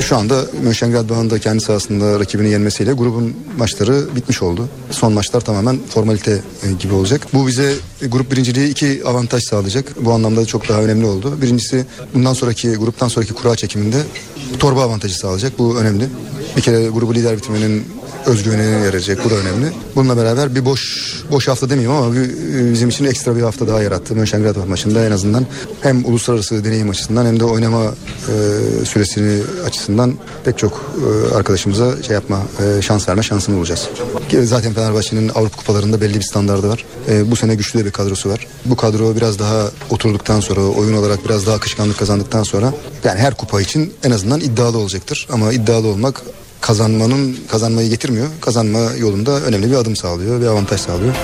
[0.00, 4.68] Şu anda Mönchengladbach'ın da kendi sahasında rakibini yenmesiyle grubun maçları bitmiş oldu.
[4.90, 6.42] Son maçlar tamamen formalite
[6.80, 7.26] gibi olacak.
[7.34, 10.04] Bu bize grup birinciliği iki avantaj sağlayacak.
[10.04, 11.42] Bu anlamda çok daha önemli oldu.
[11.42, 14.02] Birincisi bundan sonraki gruptan sonraki kura çekiminde
[14.58, 15.58] torba avantajı sağlayacak.
[15.58, 16.08] Bu önemli.
[16.56, 17.84] Bir kere grubu lider bitirmenin
[18.26, 19.24] özgüvenine yarayacak.
[19.24, 19.72] Bu da önemli.
[19.96, 22.30] Bununla beraber bir boş boş hafta demeyeyim ama bir,
[22.72, 24.14] bizim için ekstra bir hafta daha yarattı.
[24.14, 25.46] Mönchengladbach maçında en azından
[25.80, 30.14] hem uluslararası deneyim açısından hem de oynama e, süresini açısından
[30.44, 30.94] pek çok
[31.32, 32.42] e, arkadaşımıza şey yapma
[32.78, 33.88] e, şans verme şansını bulacağız.
[34.42, 36.84] Zaten Fenerbahçe'nin Avrupa kupalarında belli bir standardı var.
[37.08, 38.46] E, bu sene güçlü bir kadrosu var.
[38.64, 43.34] Bu kadro biraz daha oturduktan sonra oyun olarak biraz daha akışkanlık kazandıktan sonra yani her
[43.34, 45.28] kupa için en azından iddialı olacaktır.
[45.32, 46.22] Ama iddialı olmak
[46.66, 48.26] kazanmanın kazanmayı getirmiyor.
[48.40, 51.14] Kazanma yolunda önemli bir adım sağlıyor ve avantaj sağlıyor.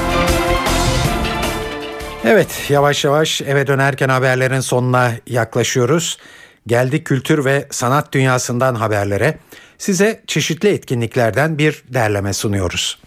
[2.25, 6.19] Evet yavaş yavaş eve dönerken haberlerin sonuna yaklaşıyoruz.
[6.67, 9.39] Geldik kültür ve sanat dünyasından haberlere.
[9.79, 12.99] Size çeşitli etkinliklerden bir derleme sunuyoruz.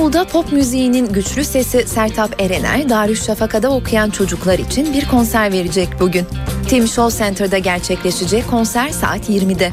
[0.00, 6.26] İstanbul'da pop müziğinin güçlü sesi Sertap Erener, Darüşşafaka'da okuyan çocuklar için bir konser verecek bugün.
[6.68, 9.70] Tim Show Center'da gerçekleşecek konser saat 20'de.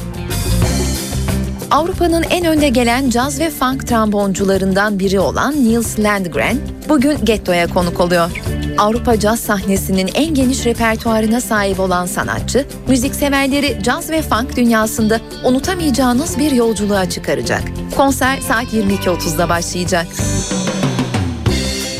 [1.71, 6.57] Avrupa'nın en önde gelen caz ve funk tromboncularından biri olan Niels Landgren
[6.89, 8.56] bugün Getto'ya konuk oluyor.
[8.77, 16.39] Avrupa caz sahnesinin en geniş repertuarına sahip olan sanatçı, müzikseverleri caz ve funk dünyasında unutamayacağınız
[16.39, 17.61] bir yolculuğa çıkaracak.
[17.95, 20.07] Konser saat 22.30'da başlayacak.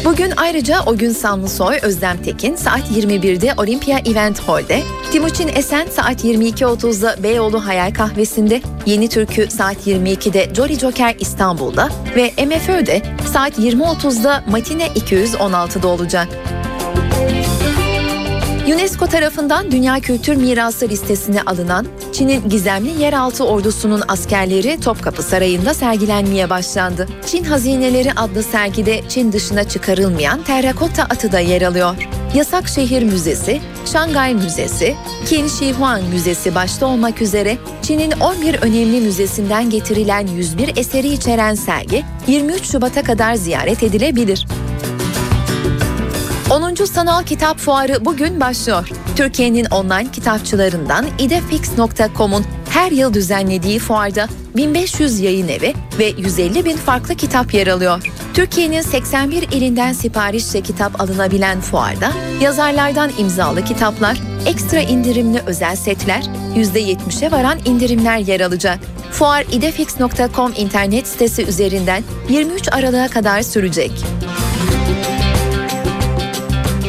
[0.06, 6.24] Bugün ayrıca O Gün Sanlısoy, Özlem Tekin saat 21'de Olympia Event Hall'de, Timuçin Esen saat
[6.26, 13.02] 22.30'da Beyoğlu Hayal Kahvesi'nde, Yeni Türkü saat 22'de Jolly Joker İstanbul'da ve MFÖ'de
[13.34, 16.28] saat 20.30'da Matine 216'da olacak.
[18.74, 26.50] UNESCO tarafından Dünya Kültür Mirası listesine alınan Çin'in gizemli yeraltı ordusunun askerleri Topkapı Sarayı'nda sergilenmeye
[26.50, 27.08] başlandı.
[27.26, 31.96] Çin Hazineleri adlı sergide Çin dışına çıkarılmayan terrakotta atı da yer alıyor.
[32.36, 34.96] Yasak Şehir Müzesi, Şangay Müzesi,
[35.26, 41.56] Qin Shi Huang Müzesi başta olmak üzere Çin'in 11 önemli müzesinden getirilen 101 eseri içeren
[41.56, 44.48] sergi 23 Şubat'a kadar ziyaret edilebilir.
[46.52, 46.76] 10.
[46.86, 48.90] Sanal Kitap Fuarı bugün başlıyor.
[49.16, 57.16] Türkiye'nin online kitapçılarından idefix.com'un her yıl düzenlediği fuarda 1500 yayın evi ve 150 bin farklı
[57.16, 58.12] kitap yer alıyor.
[58.34, 66.24] Türkiye'nin 81 ilinden siparişle kitap alınabilen fuarda yazarlardan imzalı kitaplar, ekstra indirimli özel setler,
[66.56, 68.80] %70'e varan indirimler yer alacak.
[69.12, 73.92] Fuar idefix.com internet sitesi üzerinden 23 Aralık'a kadar sürecek.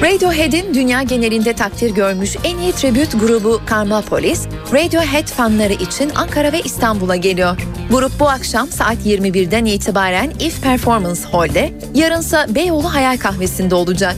[0.03, 6.61] Radiohead'in dünya genelinde takdir görmüş en iyi tribüt grubu Karmapolis, Radiohead fanları için Ankara ve
[6.61, 7.57] İstanbul'a geliyor.
[7.91, 14.17] Grup bu akşam saat 21'den itibaren If Performance Hall'de, yarınsa Beyoğlu Hayal Kahvesi'nde olacak.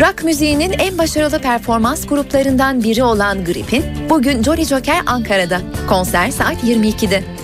[0.00, 5.60] Rock müziğinin en başarılı performans gruplarından biri olan Grip'in bugün Jolly Joker Ankara'da.
[5.88, 7.37] Konser saat 22'de.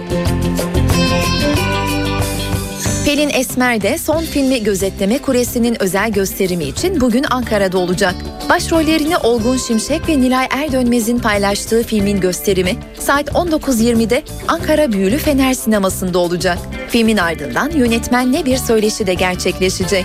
[3.04, 8.14] Pelin Esmer de son filmi Gözetleme Kuresi'nin özel gösterimi için bugün Ankara'da olacak.
[8.48, 16.18] Başrollerini Olgun Şimşek ve Nilay Erdönmez'in paylaştığı filmin gösterimi saat 19.20'de Ankara Büyülü Fener Sineması'nda
[16.18, 16.58] olacak.
[16.88, 20.04] Filmin ardından yönetmenle bir söyleşi de gerçekleşecek.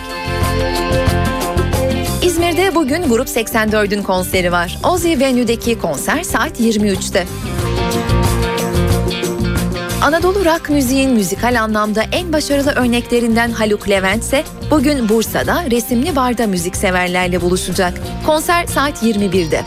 [2.23, 4.77] İzmir'de bugün Grup 84'ün konseri var.
[4.91, 7.27] Ozi Venue'deki konser saat 23'te.
[10.03, 16.47] Anadolu rock müziğin müzikal anlamda en başarılı örneklerinden Haluk Levent ise bugün Bursa'da resimli barda
[16.47, 17.93] müzikseverlerle buluşacak.
[18.25, 19.61] Konser saat 21'de.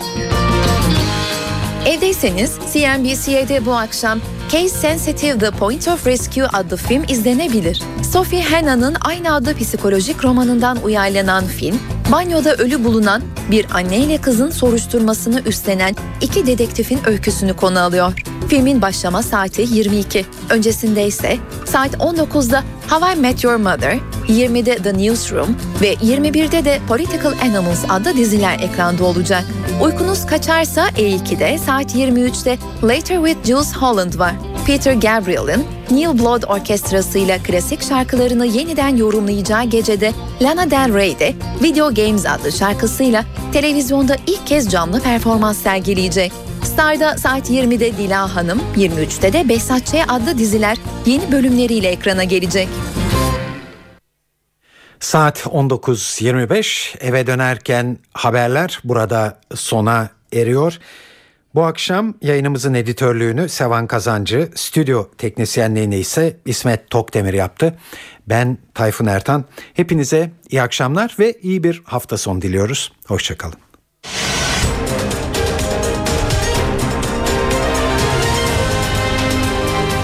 [1.87, 4.21] Evdeyseniz CNBC'de bu akşam
[4.53, 7.83] Case Sensitive The Point of Rescue adlı film izlenebilir.
[8.13, 11.79] Sophie Hannah'nın aynı adlı psikolojik romanından uyarlanan film,
[12.13, 18.13] banyoda ölü bulunan bir anne ile kızın soruşturmasını üstlenen iki dedektifin öyküsünü konu alıyor.
[18.49, 20.27] Filmin başlama saati 22.
[20.51, 23.99] Öncesinde ise saat 19'da How I Met Your Mother,
[24.29, 29.45] 20'de The Newsroom ve 21'de de Political Animals adlı diziler ekranda olacak.
[29.81, 34.33] Uykunuz kaçarsa E2'de saat 23'te Later with Jules Holland var.
[34.67, 40.13] Peter Gabriel'in New Blood Orkestrası ile klasik şarkılarını yeniden yorumlayacağı gecede
[40.43, 46.33] Lana Del Rey de Video Games adlı şarkısıyla televizyonda ilk kez canlı performans sergileyecek.
[46.65, 52.69] Star'da saat 20'de Dila Hanım, 23'te de Behzat adlı diziler yeni bölümleriyle ekrana gelecek.
[55.03, 60.79] Saat 19.25 eve dönerken haberler burada sona eriyor.
[61.55, 67.79] Bu akşam yayınımızın editörlüğünü Sevan Kazancı, stüdyo teknisyenliğini ise İsmet Tokdemir yaptı.
[68.29, 69.45] Ben Tayfun Ertan.
[69.75, 72.93] Hepinize iyi akşamlar ve iyi bir hafta sonu diliyoruz.
[73.07, 73.59] Hoşçakalın.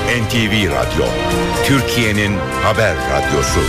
[0.09, 1.05] NTV Radyo,
[1.65, 3.61] Türkiye'nin haber radyosu.